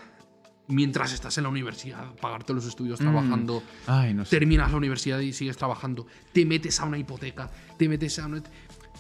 [0.72, 3.03] mientras estás en la universidad, pagarte los estudios Mm.
[3.03, 4.38] trabajando, Ay, no sé.
[4.38, 8.41] terminas la universidad y sigues trabajando, te metes a una hipoteca, te metes a una...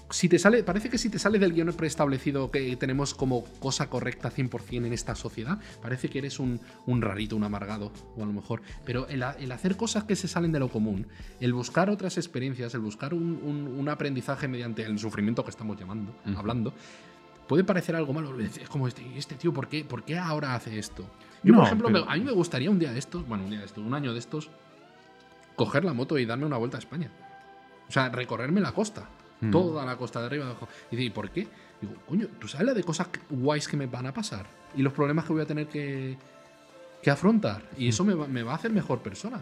[0.09, 3.89] Si te sale, parece que si te sale del guion preestablecido que tenemos como cosa
[3.89, 8.25] correcta 100% en esta sociedad, parece que eres un, un rarito, un amargado, o a
[8.25, 8.61] lo mejor.
[8.83, 11.07] Pero el, el hacer cosas que se salen de lo común,
[11.39, 15.79] el buscar otras experiencias, el buscar un, un- un aprendizaje mediante el sufrimiento que estamos
[15.79, 16.73] llamando, hablando,
[17.47, 18.37] puede parecer algo malo.
[18.41, 21.09] Es como este, este tío, ¿por qué, ¿por qué ahora hace esto?
[21.43, 23.43] Yo, No, por ejemplo, pero- me- a mí me gustaría un día de estos, bueno,
[23.43, 24.49] un día de estos, un año de estos,
[25.55, 27.09] coger la moto y darme una vuelta a España.
[27.87, 29.07] O sea, recorrerme la costa.
[29.41, 29.51] Mm.
[29.51, 30.67] Toda la costa de arriba abajo.
[30.91, 31.47] Y dice, ¿y por qué?
[31.81, 34.45] Digo, coño, ¿tú sabes la de cosas guays que me van a pasar?
[34.75, 36.15] Y los problemas que voy a tener que,
[37.01, 37.63] que afrontar.
[37.77, 39.41] Y eso me va, me va a hacer mejor persona.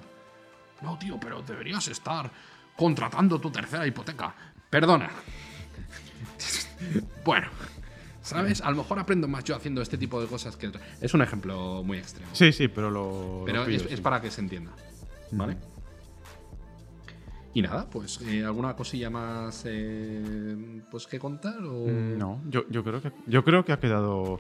[0.82, 2.32] No, tío, pero deberías estar
[2.78, 4.34] contratando tu tercera hipoteca.
[4.70, 5.10] Perdona.
[7.26, 7.48] bueno,
[8.22, 8.62] ¿sabes?
[8.62, 10.68] A lo mejor aprendo más yo haciendo este tipo de cosas que...
[10.68, 12.30] otra- Es un ejemplo muy extremo.
[12.34, 13.44] Sí, sí, pero lo.
[13.46, 14.72] Pero lo es, para que se entienda.
[15.32, 15.58] ¿Vale?
[17.54, 22.64] Y nada, pues eh, alguna cosilla más eh, pues que contar o Mm, No, yo,
[22.70, 24.40] yo, creo que, yo creo que ha quedado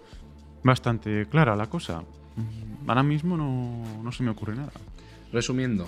[0.63, 2.01] bastante clara la cosa.
[2.35, 4.71] Mm, Ahora mismo no, no se me ocurre nada.
[5.33, 5.87] resumiendo,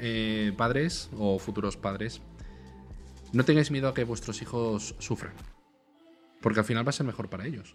[0.00, 2.20] eh, padres o futuros padres,
[3.32, 5.32] no tengáis miedo a que vuestros hijos sufran,
[6.42, 7.74] porque al final va a ser mejor para ellos.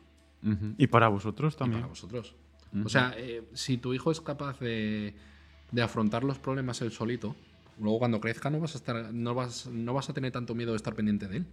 [0.78, 1.82] Y para vosotros y también.
[1.82, 2.36] para vosotros.
[2.86, 5.15] O sea, eh, si tu hijo es capaz de,
[5.72, 7.36] de afrontar los problemas él solito,
[7.80, 10.72] luego cuando crezca no vas a estar, no vas, no vas a tener tanto miedo
[10.72, 11.45] de estar pendiente de él.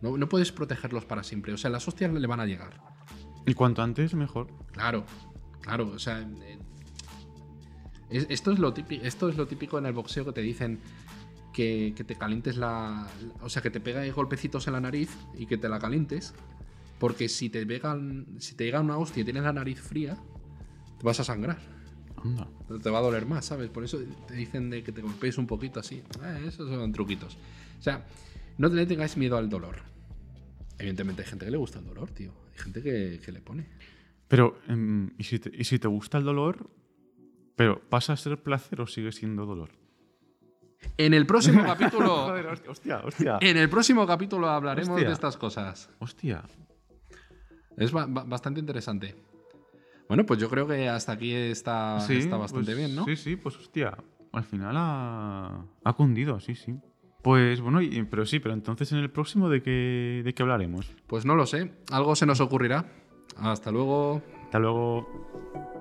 [0.00, 1.52] No, no puedes protegerlos para siempre.
[1.52, 2.80] O sea, las hostias le van a llegar.
[3.46, 4.48] Y cuanto antes, mejor.
[4.72, 5.04] Claro,
[5.60, 5.88] claro.
[5.94, 6.58] O sea, eh,
[8.10, 10.78] es- esto, es lo típico, esto es lo típico en el boxeo que te dicen
[11.52, 13.08] que, que te calientes la.
[13.40, 16.34] O sea, que te pega golpecitos en la nariz y que te la calientes.
[16.98, 20.16] Porque si te pegan, si te llega una hostia y tienes la nariz fría,
[20.98, 21.58] te vas a sangrar.
[22.16, 22.48] Anda.
[22.80, 23.70] Te va a doler más, ¿sabes?
[23.70, 23.98] Por eso
[24.28, 25.96] te dicen de que te golpees un poquito así.
[26.22, 27.36] Eh, esos son truquitos.
[27.78, 28.06] O sea,
[28.58, 29.82] no le tengáis miedo al dolor.
[30.78, 32.32] Evidentemente hay gente que le gusta el dolor, tío.
[32.52, 33.66] Hay gente que, que le pone.
[34.28, 36.70] Pero, em, ¿y, si te, ¿y si te gusta el dolor,
[37.56, 39.81] pero pasa a ser placer o sigue siendo dolor?
[40.98, 42.16] En el próximo capítulo.
[42.26, 45.08] Joder, hostia, hostia, en el próximo capítulo hablaremos Hostia.
[45.08, 45.90] de estas cosas.
[45.98, 46.42] Hostia.
[47.76, 49.14] Es ba- ba- bastante interesante.
[50.08, 53.04] Bueno, pues yo creo que hasta aquí está, Sí, está bastante pues, bien, ¿no?
[53.06, 53.96] Sí, sí, pues hostia.
[54.32, 56.74] Al final ha, ha cundido, sí, sí.
[57.22, 60.90] Pues bueno, y- pero sí, pero entonces en el próximo de qué, de qué hablaremos.
[61.06, 61.72] Pues no lo sé.
[61.90, 62.84] Algo se nos ocurrirá.
[63.38, 64.20] Hasta luego.
[64.44, 65.71] Hasta luego.